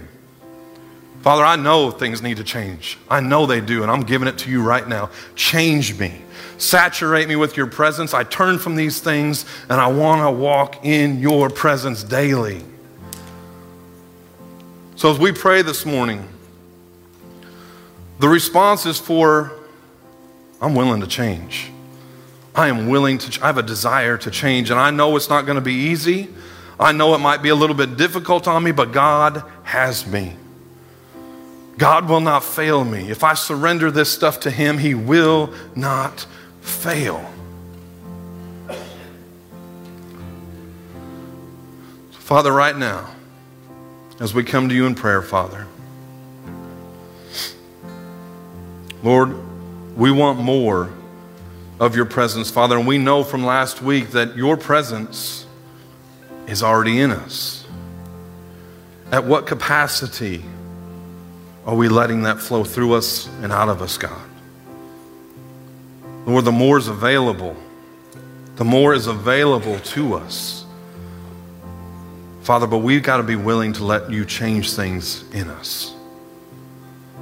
Father, 1.21 1.43
I 1.43 1.56
know 1.56 1.91
things 1.91 2.21
need 2.21 2.38
to 2.38 2.43
change. 2.43 2.97
I 3.10 3.19
know 3.19 3.45
they 3.45 3.62
do, 3.62 3.84
and 3.84 3.91
I'm 3.91 4.01
giving 4.01 4.28
it 4.28 4.38
to 4.39 4.51
you 4.51 4.62
right 4.62 4.88
now. 4.88 5.10
Change 5.36 5.97
me. 5.97 6.21
Saturate 6.58 7.28
me 7.28 7.36
with 7.36 7.58
your 7.58 7.67
presence. 7.67 8.13
I 8.13 8.23
turn 8.23 8.60
from 8.60 8.75
these 8.75 8.99
things, 8.99 9.45
and 9.69 9.80
I 9.80 9.88
want 9.88 10.21
to 10.21 10.32
walk 10.32 10.86
in 10.86 11.19
your 11.19 11.49
presence 11.49 12.04
daily. 12.04 12.63
So, 14.97 15.12
as 15.12 15.19
we 15.19 15.34
pray 15.34 15.62
this 15.62 15.86
morning, 15.86 16.25
the 18.19 18.29
response 18.29 18.86
is 18.86 18.97
for 18.97 19.51
I'm 20.62 20.73
willing 20.73 21.01
to 21.01 21.08
change. 21.08 21.69
I 22.55 22.69
am 22.69 22.88
willing 22.88 23.17
to, 23.17 23.43
I 23.43 23.47
have 23.47 23.58
a 23.58 23.63
desire 23.63 24.17
to 24.17 24.31
change, 24.31 24.71
and 24.71 24.79
I 24.79 24.91
know 24.91 25.17
it's 25.17 25.29
not 25.29 25.45
going 25.45 25.55
to 25.58 25.62
be 25.62 25.73
easy. 25.73 26.29
I 26.79 26.93
know 26.93 27.13
it 27.13 27.17
might 27.17 27.41
be 27.41 27.49
a 27.49 27.55
little 27.55 27.75
bit 27.75 27.97
difficult 27.97 28.47
on 28.47 28.63
me, 28.63 28.71
but 28.71 28.93
God 28.93 29.43
has 29.63 30.08
me. 30.08 30.38
God 31.77 32.08
will 32.08 32.21
not 32.21 32.45
fail 32.45 32.86
me. 32.86 33.10
If 33.10 33.21
I 33.21 33.34
surrender 33.34 33.91
this 33.91 34.10
stuff 34.10 34.39
to 34.41 34.51
Him, 34.51 34.77
He 34.77 34.95
will 34.95 35.53
not 35.75 36.25
fail. 36.62 37.29
Father, 42.12 42.53
right 42.53 42.77
now, 42.77 43.14
as 44.19 44.34
we 44.34 44.43
come 44.43 44.69
to 44.69 44.75
you 44.75 44.86
in 44.86 44.95
prayer, 44.95 45.21
Father, 45.21 45.67
Lord, 49.04 49.36
we 49.95 50.12
want 50.12 50.39
more 50.39 50.91
of 51.80 51.95
your 51.95 52.06
presence, 52.06 52.49
Father, 52.49 52.78
and 52.78 52.88
we 52.88 52.97
know 52.97 53.23
from 53.23 53.45
last 53.45 53.82
week 53.82 54.12
that 54.12 54.36
your 54.36 54.58
presence 54.58 55.45
is 56.47 56.63
already 56.63 56.99
in 56.99 57.12
us. 57.12 57.65
At 59.12 59.25
what 59.25 59.45
capacity 59.45 60.43
are 61.65 61.75
we 61.75 61.89
letting 61.89 62.23
that 62.23 62.39
flow 62.39 62.63
through 62.63 62.93
us 62.93 63.28
and 63.41 63.51
out 63.51 63.69
of 63.69 63.82
us, 63.82 63.97
God? 63.97 64.30
Lord, 66.25 66.45
the 66.45 66.51
more 66.51 66.78
is 66.78 66.88
available, 66.88 67.56
the 68.56 68.65
more 68.65 68.93
is 68.93 69.08
available 69.08 69.80
to 69.80 70.15
us. 70.15 70.64
Father, 72.45 72.67
but 72.67 72.77
we've 72.77 73.01
got 73.01 73.17
to 73.17 73.23
be 73.23 73.36
willing 73.36 73.73
to 73.73 73.84
let 73.84 74.12
you 74.12 74.23
change 74.23 74.73
things 74.73 75.23
in 75.31 75.49
us. 75.49 75.95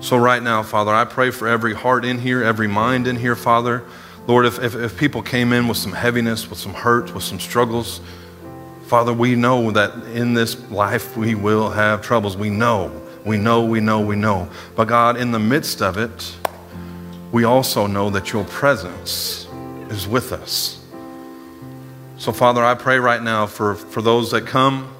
So, 0.01 0.17
right 0.17 0.43
now, 0.43 0.63
Father, 0.63 0.91
I 0.91 1.05
pray 1.05 1.31
for 1.31 1.47
every 1.47 1.73
heart 1.73 2.03
in 2.03 2.19
here, 2.19 2.43
every 2.43 2.67
mind 2.67 3.07
in 3.07 3.15
here, 3.15 3.37
Father. 3.37 3.85
Lord, 4.27 4.45
if, 4.45 4.61
if, 4.61 4.75
if, 4.75 4.97
people 4.97 5.21
came 5.21 5.53
in 5.53 5.69
with 5.69 5.77
some 5.77 5.93
heaviness, 5.93 6.49
with 6.49 6.59
some 6.59 6.73
hurt, 6.73 7.13
with 7.15 7.23
some 7.23 7.39
struggles, 7.39 8.01
Father, 8.87 9.13
we 9.13 9.37
know 9.37 9.71
that 9.71 9.93
in 10.07 10.33
this 10.33 10.59
life 10.69 11.15
we 11.15 11.35
will 11.35 11.69
have 11.69 12.01
troubles. 12.01 12.35
We 12.35 12.49
know, 12.49 12.91
we 13.23 13.37
know, 13.37 13.63
we 13.63 13.79
know, 13.79 14.01
we 14.01 14.17
know. 14.17 14.49
But 14.75 14.89
God, 14.89 15.15
in 15.15 15.31
the 15.31 15.39
midst 15.39 15.81
of 15.81 15.97
it, 15.97 16.35
we 17.31 17.45
also 17.45 17.87
know 17.87 18.09
that 18.09 18.33
your 18.33 18.43
presence 18.43 19.47
is 19.89 20.05
with 20.05 20.33
us. 20.33 20.83
So, 22.17 22.33
Father, 22.33 22.61
I 22.61 22.75
pray 22.75 22.99
right 22.99 23.23
now 23.23 23.45
for, 23.45 23.75
for 23.75 24.01
those 24.01 24.31
that 24.31 24.45
come, 24.45 24.93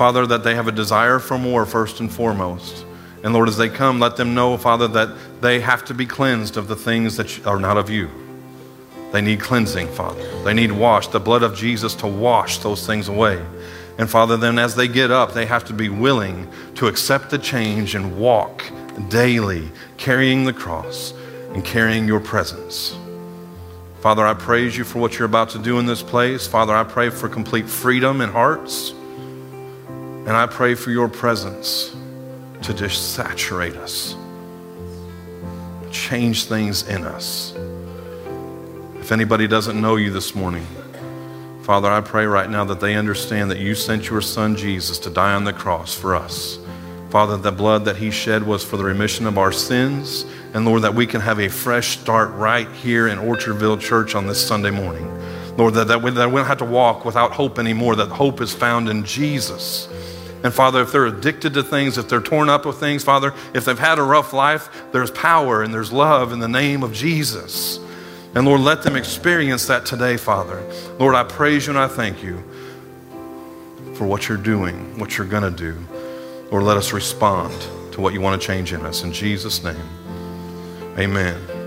Father, 0.00 0.26
that 0.26 0.42
they 0.42 0.54
have 0.54 0.66
a 0.66 0.72
desire 0.72 1.18
for 1.18 1.36
more 1.36 1.66
first 1.66 2.00
and 2.00 2.10
foremost. 2.10 2.86
And 3.22 3.34
Lord, 3.34 3.50
as 3.50 3.58
they 3.58 3.68
come, 3.68 4.00
let 4.00 4.16
them 4.16 4.34
know, 4.34 4.56
Father, 4.56 4.88
that 4.88 5.42
they 5.42 5.60
have 5.60 5.84
to 5.84 5.92
be 5.92 6.06
cleansed 6.06 6.56
of 6.56 6.68
the 6.68 6.74
things 6.74 7.18
that 7.18 7.46
are 7.46 7.60
not 7.60 7.76
of 7.76 7.90
you. 7.90 8.08
They 9.12 9.20
need 9.20 9.40
cleansing, 9.40 9.88
Father. 9.88 10.42
They 10.42 10.54
need 10.54 10.72
wash, 10.72 11.08
the 11.08 11.20
blood 11.20 11.42
of 11.42 11.54
Jesus 11.54 11.94
to 11.96 12.06
wash 12.06 12.60
those 12.60 12.86
things 12.86 13.08
away. 13.08 13.44
And 13.98 14.08
Father, 14.08 14.38
then 14.38 14.58
as 14.58 14.74
they 14.74 14.88
get 14.88 15.10
up, 15.10 15.34
they 15.34 15.44
have 15.44 15.66
to 15.66 15.74
be 15.74 15.90
willing 15.90 16.50
to 16.76 16.86
accept 16.86 17.28
the 17.28 17.36
change 17.36 17.94
and 17.94 18.18
walk 18.18 18.64
daily, 19.10 19.70
carrying 19.98 20.44
the 20.44 20.54
cross 20.54 21.12
and 21.52 21.62
carrying 21.62 22.06
your 22.06 22.20
presence. 22.20 22.96
Father, 24.00 24.26
I 24.26 24.32
praise 24.32 24.78
you 24.78 24.84
for 24.84 24.98
what 24.98 25.18
you're 25.18 25.26
about 25.26 25.50
to 25.50 25.58
do 25.58 25.78
in 25.78 25.84
this 25.84 26.02
place. 26.02 26.46
Father, 26.46 26.74
I 26.74 26.84
pray 26.84 27.10
for 27.10 27.28
complete 27.28 27.68
freedom 27.68 28.22
in 28.22 28.30
hearts. 28.30 28.94
And 30.26 30.30
I 30.30 30.46
pray 30.46 30.74
for 30.74 30.90
your 30.90 31.08
presence 31.08 31.94
to 32.62 32.74
just 32.74 33.14
saturate 33.14 33.76
us, 33.76 34.14
change 35.90 36.44
things 36.44 36.86
in 36.88 37.04
us. 37.04 37.54
If 38.96 39.12
anybody 39.12 39.48
doesn't 39.48 39.80
know 39.80 39.96
you 39.96 40.10
this 40.10 40.34
morning, 40.34 40.66
Father, 41.62 41.90
I 41.90 42.00
pray 42.00 42.26
right 42.26 42.50
now 42.50 42.64
that 42.64 42.80
they 42.80 42.96
understand 42.96 43.50
that 43.50 43.58
you 43.58 43.74
sent 43.74 44.10
your 44.10 44.20
son 44.20 44.56
Jesus 44.56 44.98
to 45.00 45.10
die 45.10 45.34
on 45.34 45.44
the 45.44 45.52
cross 45.52 45.94
for 45.94 46.14
us. 46.14 46.58
Father, 47.10 47.36
the 47.36 47.50
blood 47.50 47.84
that 47.86 47.96
he 47.96 48.10
shed 48.10 48.44
was 48.44 48.64
for 48.64 48.76
the 48.76 48.84
remission 48.84 49.26
of 49.26 49.36
our 49.36 49.50
sins. 49.50 50.24
And 50.54 50.64
Lord, 50.64 50.82
that 50.82 50.94
we 50.94 51.06
can 51.06 51.20
have 51.20 51.40
a 51.40 51.48
fresh 51.48 51.98
start 51.98 52.30
right 52.34 52.70
here 52.70 53.08
in 53.08 53.18
Orchardville 53.18 53.80
Church 53.80 54.14
on 54.14 54.26
this 54.26 54.46
Sunday 54.46 54.70
morning. 54.70 55.06
Lord, 55.56 55.74
that, 55.74 55.88
that, 55.88 56.02
we, 56.02 56.12
that 56.12 56.28
we 56.28 56.36
don't 56.36 56.46
have 56.46 56.58
to 56.58 56.64
walk 56.64 57.04
without 57.04 57.32
hope 57.32 57.58
anymore, 57.58 57.96
that 57.96 58.10
hope 58.10 58.40
is 58.40 58.54
found 58.54 58.88
in 58.88 59.04
Jesus. 59.04 59.88
And 60.42 60.54
Father, 60.54 60.80
if 60.82 60.92
they're 60.92 61.06
addicted 61.06 61.54
to 61.54 61.62
things, 61.62 61.98
if 61.98 62.08
they're 62.08 62.20
torn 62.20 62.48
up 62.48 62.64
with 62.64 62.76
things, 62.76 63.04
Father, 63.04 63.34
if 63.52 63.64
they've 63.64 63.78
had 63.78 63.98
a 63.98 64.02
rough 64.02 64.32
life, 64.32 64.70
there's 64.92 65.10
power 65.10 65.62
and 65.62 65.72
there's 65.72 65.92
love 65.92 66.32
in 66.32 66.38
the 66.38 66.48
name 66.48 66.82
of 66.82 66.92
Jesus. 66.92 67.78
And 68.34 68.46
Lord, 68.46 68.60
let 68.60 68.82
them 68.82 68.96
experience 68.96 69.66
that 69.66 69.84
today, 69.84 70.16
Father. 70.16 70.62
Lord, 70.98 71.14
I 71.14 71.24
praise 71.24 71.66
you 71.66 71.72
and 71.72 71.78
I 71.78 71.88
thank 71.88 72.22
you 72.22 72.42
for 73.94 74.06
what 74.06 74.28
you're 74.28 74.38
doing, 74.38 74.98
what 74.98 75.18
you're 75.18 75.26
going 75.26 75.42
to 75.42 75.50
do. 75.50 75.76
Lord, 76.50 76.62
let 76.62 76.76
us 76.76 76.92
respond 76.92 77.54
to 77.92 78.00
what 78.00 78.14
you 78.14 78.20
want 78.20 78.40
to 78.40 78.46
change 78.46 78.72
in 78.72 78.80
us. 78.86 79.02
In 79.02 79.12
Jesus' 79.12 79.62
name, 79.62 79.76
amen. 80.96 81.59